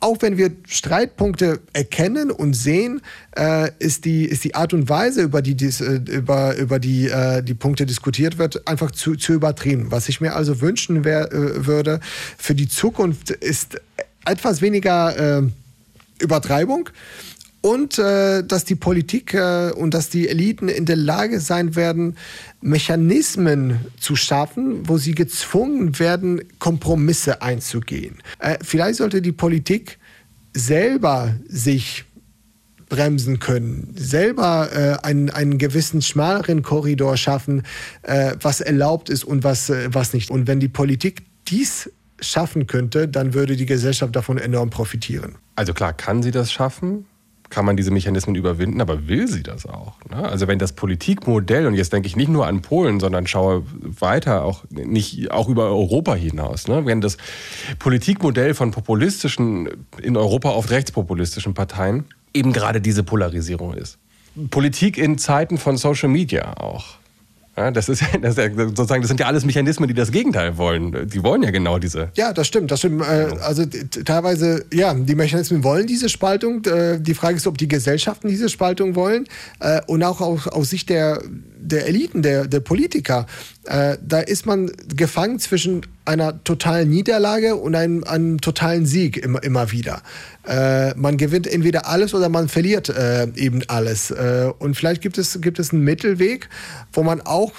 auch 0.00 0.20
wenn 0.20 0.36
wir 0.36 0.50
Streitpunkte 0.66 1.60
erkennen 1.72 2.30
und 2.30 2.54
sehen, 2.54 3.00
äh, 3.36 3.70
ist, 3.78 4.04
die, 4.04 4.24
ist 4.24 4.44
die 4.44 4.54
Art 4.54 4.74
und 4.74 4.88
Weise, 4.88 5.22
über 5.22 5.42
die, 5.42 5.54
dies, 5.54 5.80
äh, 5.80 6.00
über, 6.06 6.54
über 6.56 6.78
die, 6.78 7.08
äh, 7.08 7.42
die 7.42 7.54
Punkte 7.54 7.86
diskutiert 7.86 8.38
wird, 8.38 8.68
einfach 8.68 8.90
zu, 8.90 9.16
zu 9.16 9.32
übertrieben. 9.32 9.90
Was 9.90 10.08
ich 10.08 10.20
mir 10.20 10.34
also 10.34 10.60
wünschen 10.60 11.04
wär, 11.04 11.32
äh, 11.32 11.66
würde 11.66 12.00
für 12.36 12.54
die 12.54 12.68
Zukunft 12.68 13.30
ist 13.30 13.80
etwas 14.24 14.60
weniger 14.60 15.38
äh, 15.38 15.42
Übertreibung 16.20 16.90
und 17.60 17.98
äh, 17.98 18.44
dass 18.44 18.64
die 18.64 18.76
Politik 18.76 19.34
äh, 19.34 19.72
und 19.72 19.92
dass 19.92 20.08
die 20.08 20.28
Eliten 20.28 20.68
in 20.68 20.84
der 20.84 20.96
Lage 20.96 21.40
sein 21.40 21.74
werden, 21.74 22.16
Mechanismen 22.60 23.80
zu 23.98 24.14
schaffen, 24.14 24.88
wo 24.88 24.98
sie 24.98 25.14
gezwungen 25.14 25.98
werden, 25.98 26.42
Kompromisse 26.58 27.42
einzugehen. 27.42 28.18
Äh, 28.38 28.58
vielleicht 28.62 28.98
sollte 28.98 29.20
die 29.20 29.32
Politik 29.32 29.98
selber 30.52 31.34
sich 31.48 32.04
bremsen 32.88 33.40
können, 33.40 33.92
selber 33.96 34.70
äh, 34.72 35.04
einen, 35.04 35.30
einen 35.30 35.58
gewissen 35.58 36.02
schmaleren 36.02 36.62
Korridor 36.62 37.16
schaffen, 37.16 37.64
äh, 38.02 38.36
was 38.40 38.60
erlaubt 38.60 39.10
ist 39.10 39.24
und 39.24 39.42
was, 39.42 39.70
äh, 39.70 39.88
was 39.90 40.12
nicht. 40.12 40.30
Und 40.30 40.46
wenn 40.46 40.60
die 40.60 40.68
Politik 40.68 41.22
dies 41.48 41.90
schaffen 42.20 42.66
könnte, 42.66 43.08
dann 43.08 43.34
würde 43.34 43.56
die 43.56 43.66
Gesellschaft 43.66 44.14
davon 44.16 44.38
enorm 44.38 44.70
profitieren. 44.70 45.36
Also 45.54 45.74
klar, 45.74 45.92
kann 45.92 46.22
sie 46.22 46.30
das 46.30 46.52
schaffen? 46.52 47.06
kann 47.50 47.64
man 47.64 47.76
diese 47.76 47.90
Mechanismen 47.90 48.34
überwinden, 48.34 48.80
aber 48.80 49.08
will 49.08 49.28
sie 49.28 49.42
das 49.42 49.66
auch? 49.66 49.94
Ne? 50.10 50.16
Also 50.16 50.48
wenn 50.48 50.58
das 50.58 50.72
Politikmodell, 50.72 51.66
und 51.66 51.74
jetzt 51.74 51.92
denke 51.92 52.08
ich 52.08 52.16
nicht 52.16 52.28
nur 52.28 52.46
an 52.46 52.62
Polen, 52.62 53.00
sondern 53.00 53.26
schaue 53.26 53.62
weiter, 53.80 54.44
auch, 54.44 54.64
nicht, 54.70 55.30
auch 55.30 55.48
über 55.48 55.66
Europa 55.66 56.14
hinaus, 56.14 56.68
ne? 56.68 56.86
wenn 56.86 57.00
das 57.00 57.16
Politikmodell 57.78 58.54
von 58.54 58.70
populistischen, 58.70 59.68
in 60.02 60.16
Europa 60.16 60.50
oft 60.50 60.70
rechtspopulistischen 60.70 61.54
Parteien 61.54 62.04
eben 62.34 62.52
gerade 62.52 62.80
diese 62.80 63.02
Polarisierung 63.02 63.74
ist. 63.74 63.98
Politik 64.50 64.98
in 64.98 65.16
Zeiten 65.16 65.56
von 65.56 65.76
Social 65.76 66.10
Media 66.10 66.56
auch. 66.58 66.96
Ja, 67.56 67.70
das 67.70 67.88
ist, 67.88 68.02
das 68.20 68.36
ist 68.36 68.56
sozusagen, 68.56 69.02
das 69.02 69.08
sind 69.08 69.20
ja 69.20 69.26
alles 69.26 69.44
Mechanismen, 69.44 69.88
die 69.88 69.94
das 69.94 70.12
Gegenteil 70.12 70.58
wollen. 70.58 71.08
Die 71.08 71.22
wollen 71.22 71.42
ja 71.42 71.50
genau 71.50 71.78
diese. 71.78 72.10
Ja, 72.14 72.32
das 72.32 72.46
stimmt, 72.46 72.70
das 72.70 72.80
stimmt. 72.80 73.02
Äh, 73.02 73.28
also 73.40 73.64
teilweise, 73.64 74.64
ja, 74.72 74.92
die 74.92 75.14
Mechanismen 75.14 75.64
wollen 75.64 75.86
diese 75.86 76.08
Spaltung. 76.08 76.64
Äh, 76.64 77.00
die 77.00 77.14
Frage 77.14 77.36
ist, 77.36 77.46
ob 77.46 77.56
die 77.56 77.68
Gesellschaften 77.68 78.28
diese 78.28 78.48
Spaltung 78.48 78.94
wollen. 78.94 79.24
Äh, 79.60 79.80
und 79.86 80.02
auch 80.02 80.20
aus, 80.20 80.48
aus 80.48 80.70
Sicht 80.70 80.90
der, 80.90 81.22
der 81.66 81.86
Eliten, 81.86 82.22
der, 82.22 82.46
der 82.46 82.60
Politiker, 82.60 83.26
äh, 83.64 83.96
da 84.02 84.20
ist 84.20 84.46
man 84.46 84.70
gefangen 84.94 85.38
zwischen 85.38 85.82
einer 86.04 86.42
totalen 86.44 86.88
Niederlage 86.88 87.56
und 87.56 87.74
einem, 87.74 88.04
einem 88.04 88.40
totalen 88.40 88.86
Sieg 88.86 89.16
immer, 89.16 89.42
immer 89.42 89.72
wieder. 89.72 90.02
Äh, 90.46 90.94
man 90.94 91.16
gewinnt 91.16 91.46
entweder 91.46 91.86
alles 91.86 92.14
oder 92.14 92.28
man 92.28 92.48
verliert 92.48 92.88
äh, 92.88 93.28
eben 93.34 93.62
alles. 93.68 94.10
Äh, 94.10 94.52
und 94.58 94.76
vielleicht 94.76 95.02
gibt 95.02 95.18
es, 95.18 95.40
gibt 95.40 95.58
es 95.58 95.72
einen 95.72 95.82
Mittelweg, 95.82 96.48
wo 96.92 97.02
man 97.02 97.20
auch 97.20 97.52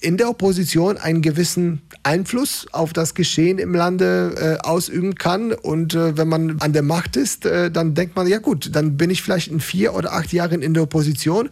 in 0.00 0.16
der 0.16 0.30
Opposition 0.30 0.96
einen 0.96 1.22
gewissen 1.22 1.82
Einfluss 2.02 2.66
auf 2.72 2.92
das 2.92 3.14
Geschehen 3.14 3.58
im 3.58 3.74
Lande 3.74 4.58
äh, 4.62 4.66
ausüben 4.66 5.14
kann. 5.14 5.52
Und 5.52 5.94
äh, 5.94 6.16
wenn 6.16 6.28
man 6.28 6.60
an 6.60 6.72
der 6.72 6.82
Macht 6.82 7.16
ist, 7.16 7.44
äh, 7.44 7.70
dann 7.70 7.94
denkt 7.94 8.16
man, 8.16 8.26
ja 8.26 8.38
gut, 8.38 8.70
dann 8.74 8.96
bin 8.96 9.10
ich 9.10 9.22
vielleicht 9.22 9.48
in 9.48 9.60
vier 9.60 9.94
oder 9.94 10.12
acht 10.12 10.32
Jahren 10.32 10.62
in 10.62 10.74
der 10.74 10.84
Opposition. 10.84 11.50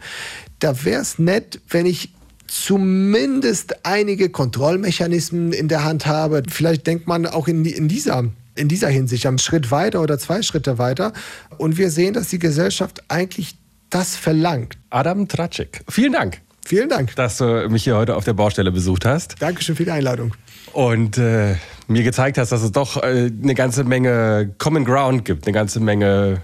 Da 0.59 0.83
wäre 0.83 1.01
es 1.01 1.19
nett, 1.19 1.59
wenn 1.69 1.85
ich 1.85 2.13
zumindest 2.47 3.85
einige 3.85 4.29
Kontrollmechanismen 4.29 5.53
in 5.53 5.67
der 5.67 5.83
Hand 5.83 6.05
habe. 6.05 6.43
Vielleicht 6.49 6.87
denkt 6.87 7.07
man 7.07 7.25
auch 7.25 7.47
in, 7.47 7.65
in 7.65 7.87
dieser 7.87 8.25
in 8.55 8.67
dieser 8.67 8.89
Hinsicht 8.89 9.25
einen 9.25 9.39
Schritt 9.39 9.71
weiter 9.71 10.01
oder 10.01 10.19
zwei 10.19 10.41
Schritte 10.41 10.77
weiter. 10.77 11.13
Und 11.57 11.77
wir 11.77 11.89
sehen, 11.89 12.13
dass 12.13 12.27
die 12.27 12.39
Gesellschaft 12.39 13.03
eigentlich 13.07 13.55
das 13.89 14.15
verlangt. 14.15 14.77
Adam 14.89 15.27
Tracek, 15.27 15.81
vielen 15.87 16.11
Dank. 16.11 16.41
Vielen 16.65 16.89
Dank. 16.89 17.15
Dass 17.15 17.37
du 17.37 17.67
mich 17.69 17.83
hier 17.83 17.95
heute 17.95 18.15
auf 18.15 18.25
der 18.25 18.33
Baustelle 18.33 18.71
besucht 18.71 19.03
hast. 19.03 19.41
Dankeschön 19.41 19.75
für 19.75 19.85
die 19.85 19.91
Einladung. 19.91 20.35
Und 20.73 21.17
äh, 21.17 21.55
mir 21.87 22.03
gezeigt 22.03 22.37
hast, 22.37 22.51
dass 22.51 22.61
es 22.61 22.71
doch 22.71 23.01
äh, 23.01 23.31
eine 23.41 23.55
ganze 23.55 23.83
Menge 23.85 24.53
Common 24.59 24.85
Ground 24.85 25.25
gibt, 25.25 25.47
eine 25.47 25.53
ganze 25.53 25.79
Menge 25.79 26.43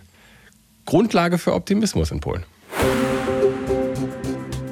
Grundlage 0.86 1.38
für 1.38 1.54
Optimismus 1.54 2.10
in 2.10 2.22
Polen. 2.22 2.44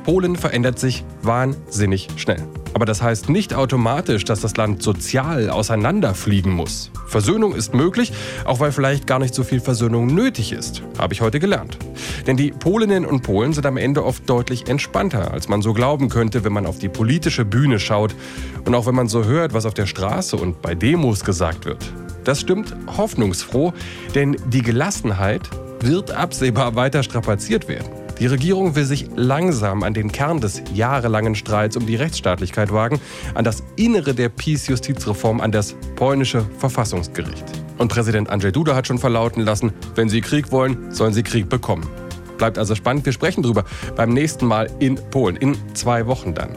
Polen 0.03 0.35
verändert 0.35 0.79
sich 0.79 1.05
wahnsinnig 1.21 2.07
schnell. 2.17 2.43
Aber 2.73 2.85
das 2.85 3.01
heißt 3.01 3.29
nicht 3.29 3.53
automatisch, 3.53 4.25
dass 4.25 4.41
das 4.41 4.57
Land 4.57 4.81
sozial 4.81 5.49
auseinanderfliegen 5.49 6.51
muss. 6.51 6.91
Versöhnung 7.07 7.53
ist 7.53 7.73
möglich, 7.73 8.11
auch 8.45 8.59
weil 8.59 8.71
vielleicht 8.71 9.05
gar 9.05 9.19
nicht 9.19 9.35
so 9.35 9.43
viel 9.43 9.59
Versöhnung 9.59 10.07
nötig 10.07 10.51
ist, 10.51 10.81
habe 10.97 11.13
ich 11.13 11.21
heute 11.21 11.39
gelernt. 11.39 11.77
Denn 12.25 12.35
die 12.35 12.51
Polinnen 12.51 13.05
und 13.05 13.21
Polen 13.21 13.53
sind 13.53 13.65
am 13.65 13.77
Ende 13.77 14.03
oft 14.03 14.27
deutlich 14.29 14.67
entspannter, 14.67 15.31
als 15.31 15.47
man 15.47 15.61
so 15.61 15.73
glauben 15.73 16.09
könnte, 16.09 16.43
wenn 16.43 16.53
man 16.53 16.65
auf 16.65 16.79
die 16.79 16.89
politische 16.89 17.45
Bühne 17.45 17.79
schaut 17.79 18.15
und 18.65 18.73
auch 18.73 18.87
wenn 18.87 18.95
man 18.95 19.07
so 19.07 19.25
hört, 19.25 19.53
was 19.53 19.65
auf 19.65 19.73
der 19.75 19.85
Straße 19.85 20.35
und 20.35 20.61
bei 20.61 20.73
Demos 20.73 21.23
gesagt 21.23 21.65
wird. 21.65 21.93
Das 22.23 22.41
stimmt 22.41 22.75
hoffnungsfroh, 22.97 23.73
denn 24.15 24.37
die 24.47 24.61
Gelassenheit 24.61 25.49
wird 25.81 26.11
absehbar 26.11 26.75
weiter 26.75 27.03
strapaziert 27.03 27.67
werden. 27.67 28.02
Die 28.19 28.28
Regierung 28.28 28.76
will 28.76 28.86
sich 28.86 29.08
langsam 29.15 29.84
an 29.84 29.93
den 29.93 30.12
Kern 30.12 30.39
des 30.39 30.62
jahrelangen 30.73 31.36
Streits 31.36 31.76
um 31.76 31.86
die 31.86 31.95
Rechtsstaatlichkeit 31.95 32.71
wagen, 32.71 32.99
an 33.34 33.43
das 33.43 33.63
Innere 33.76 34.13
der 34.13 34.30
Peace-Justizreform, 34.30 35.41
an 35.41 35.52
das 35.52 35.76
polnische 35.95 36.45
Verfassungsgericht. 36.58 37.43
Und 37.78 37.88
Präsident 37.89 38.30
Andrzej 38.30 38.52
Duda 38.52 38.76
hat 38.76 38.88
schon 38.88 38.99
verlauten 38.99 39.41
lassen, 39.41 39.73
wenn 39.95 40.10
Sie 40.10 40.21
Krieg 40.21 40.52
wollen, 40.52 40.91
sollen 40.91 41.13
Sie 41.13 41.23
Krieg 41.23 41.49
bekommen. 41.49 41.89
Bleibt 42.43 42.58
also 42.58 42.75
spannend. 42.75 43.06
Wir 43.06 43.13
sprechen 43.13 43.41
drüber 43.41 43.63
beim 43.95 44.10
nächsten 44.10 44.45
Mal 44.45 44.69
in 44.79 44.95
Polen, 44.95 45.38
in 45.38 45.56
zwei 45.75 46.08
Wochen 46.08 46.34
dann. 46.34 46.49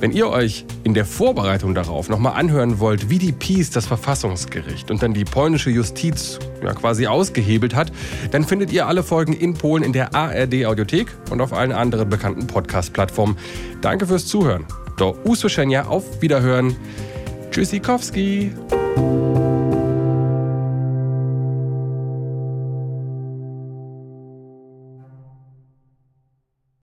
Wenn 0.00 0.10
ihr 0.10 0.28
euch 0.28 0.64
in 0.82 0.92
der 0.92 1.04
Vorbereitung 1.04 1.72
darauf 1.72 2.08
nochmal 2.08 2.32
anhören 2.32 2.80
wollt, 2.80 3.10
wie 3.10 3.18
die 3.18 3.30
Peace 3.30 3.70
das 3.70 3.86
Verfassungsgericht 3.86 4.90
und 4.90 5.04
dann 5.04 5.14
die 5.14 5.24
polnische 5.24 5.70
Justiz 5.70 6.40
ja, 6.64 6.72
quasi 6.72 7.06
ausgehebelt 7.06 7.76
hat, 7.76 7.92
dann 8.32 8.42
findet 8.42 8.72
ihr 8.72 8.88
alle 8.88 9.04
Folgen 9.04 9.32
in 9.32 9.54
Polen 9.54 9.84
in 9.84 9.92
der 9.92 10.16
ARD 10.16 10.66
Audiothek 10.66 11.06
und 11.30 11.40
auf 11.40 11.52
allen 11.52 11.70
anderen 11.70 12.08
bekannten 12.08 12.48
Podcast-Plattformen. 12.48 13.36
Danke 13.82 14.08
fürs 14.08 14.26
Zuhören. 14.26 14.64
Do 14.96 15.16
usłyszenia, 15.24 15.86
auf 15.86 16.20
Wiederhören. 16.20 16.74
Tschüssikowski. 17.52 18.50